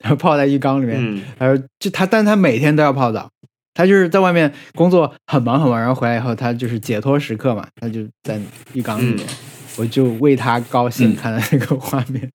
[0.00, 3.30] 然 后泡在浴缸里面，嗯然后就他，但他每天都要泡澡，
[3.76, 8.40] 他就是在外面工作很忙很忙，然后回来以后他就是解脱时刻嘛，他就在
[8.72, 9.28] 浴缸里面，
[9.76, 12.30] 我就为他高兴，嗯看到那个画面。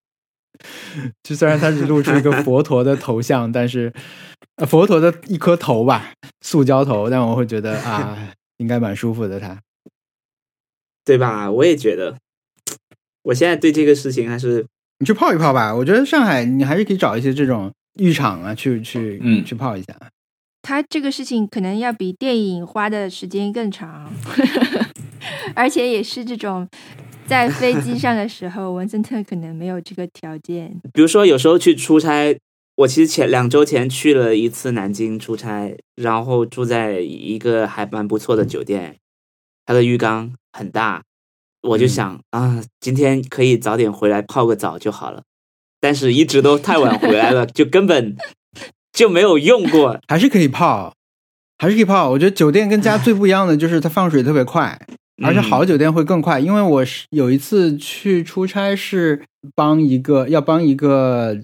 [1.23, 3.91] 就虽然他是露出一个佛陀的头像，但是、
[4.57, 8.15] 呃、佛陀的一颗头吧，塑胶头，但我会觉得啊，
[8.57, 9.57] 应该蛮舒服的他。
[11.03, 11.49] 对吧？
[11.49, 12.15] 我也觉得，
[13.23, 14.63] 我现在对这个事情还是
[14.99, 19.95] 你去泡一泡吧，我觉得上海你还是可以找一些这种浴场啊，去去嗯去泡一下。
[20.61, 24.11] 他这个事情可能要比电影花的时间更长，
[25.55, 26.67] 而且也是这种
[27.25, 30.79] 在飞机上的时候，文森特可能没有这个条件。
[30.93, 32.37] 比如说有时候去出差，
[32.75, 38.97] 我其实前两周前去了一次南京出差，然后住在一个还蛮不错的酒店，
[39.65, 41.03] 它的浴缸很大，
[41.61, 45.23] 我就想、啊，今天可以早点回来泡个澡就好了，
[45.79, 48.15] 但是一直都太晚回来了，就根本
[48.91, 49.99] 就没有用过。
[50.07, 50.93] 还是可以泡，
[51.57, 52.09] 还是可以泡。
[52.09, 54.79] 我觉得酒店跟家最不一样的就是它放水特别快，
[55.23, 56.39] 而且嗯好酒店会更快。
[56.39, 59.23] 因为我是有一次去出差，是
[59.55, 61.37] 帮一个要帮一个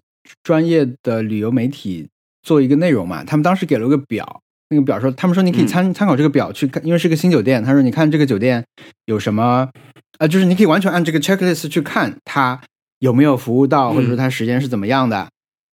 [0.43, 2.07] 专业的旅游媒体
[2.43, 4.41] 做一个内容嘛，他们当时给了个表。
[4.69, 7.63] 那个表说，他们说你可以参参考这个表去看，因为是个新酒店。
[7.63, 8.61] 他说，你看这个酒店
[9.05, 9.69] 有什么
[10.17, 12.59] 啊、就是你可以完全按这个 checklist 去看它
[12.99, 15.29] 有没有服务到，或者说它时间是怎么样的。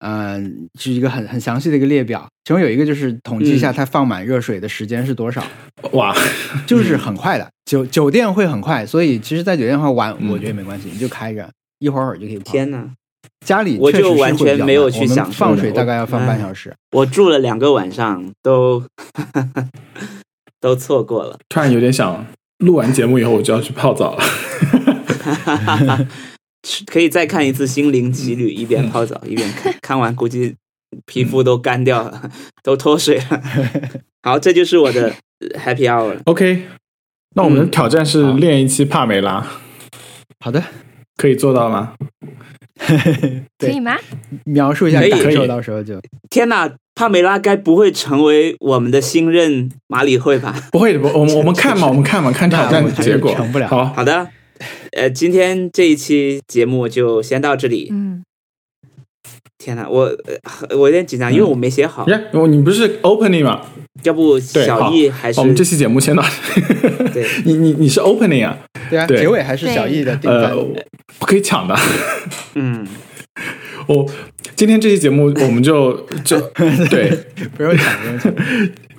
[0.06, 5.42] 嗯，是一个很很详细的一个列表，其中有一个就是统计一下它放满热水的时间是多少，
[5.92, 6.14] 哇，
[6.66, 7.48] 就是很快的。
[7.64, 11.48] 酒酒店会很快，所以其实，在酒店的话玩，嗯我觉得没关系，你就开着，
[11.78, 12.52] 一会儿会儿就可以泡。
[12.52, 12.86] 天哪！
[13.46, 16.74] 家里我确实就完全没有去慢我们享受的放水大概要放半哎小时。
[16.92, 18.84] 我住了两个晚上，都
[20.60, 21.38] 都错过了。
[21.48, 22.26] 突然有点想
[22.58, 24.24] 录完节目以后我就要去泡澡了。
[26.86, 30.54] 可以再看一次《心灵奇旅》，一边泡澡一边看，看完估计
[31.06, 32.30] 皮肤都干掉了，
[32.62, 33.42] 都脱水了。
[34.22, 35.12] 好，这就是我的
[35.54, 36.18] Happy Hour。
[36.24, 36.62] OK，
[37.36, 39.46] 那我们的嗯挑战是练一期帕梅拉，
[40.40, 40.62] 好的，
[41.16, 41.94] 可以做到吗？
[43.58, 43.96] 可以吗？
[44.44, 46.00] 描述一下可以感受，可以到时候就
[46.30, 50.54] 天哪，帕梅拉该不会成为我们的新任马里会吧？
[50.72, 53.34] 不会的，不，我们我们看嘛，我们看嘛，看挑战那我觉得结果。
[53.34, 54.28] 成不了好，好的，
[54.92, 57.88] 呃，今天这一期节目就先到这里。
[57.90, 58.22] 嗯，
[59.58, 62.06] 天哪，我呃我有点紧张，因为我没写好。
[62.08, 63.62] 呀，我你不是 opening 吗？
[64.02, 66.22] 要不，小好易还是我们这期节目先到。
[67.12, 68.58] 对 你你你是 opening 啊？
[68.90, 70.56] 对啊，对结尾还是小易的定呃番。，
[71.20, 71.74] 我可以抢的。
[72.54, 72.86] 嗯，
[73.86, 74.04] 我
[74.56, 75.92] 今天这期节目我们就
[76.24, 76.40] 就
[76.90, 77.10] 对，
[77.56, 78.34] 不用抢，不用抢。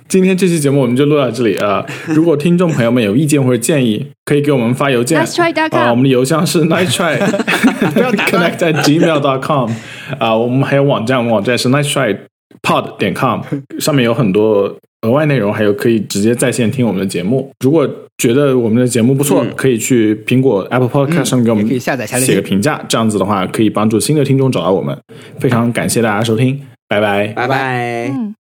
[0.08, 7.18] 今天这期节目我们就录到这里啊、呃 如果听众朋友们有意见或者建议，可以给我们发邮件 Let's try dot com 啊、我们的邮箱是 nice try
[8.30, 9.70] connect at gmail dot com
[10.18, 12.16] 啊、我们还有网站，我们网站是 nice try
[12.62, 13.40] pod 点 com，
[13.80, 14.72] 上面有很多
[15.02, 17.50] 额外内容，还有可以直接在线听我们的节目。
[17.64, 17.88] 如果
[18.18, 24.96] 觉得我们的节目不错，嗯可以去苹果 Apple Podcast 上面给我们也可以下载下来写个评价，这样子的话可以帮助新的听众找到我们。
[25.40, 27.26] 非常感谢大家收听，拜拜。
[27.28, 28.08] 拜拜。
[28.08, 28.35] 嗯。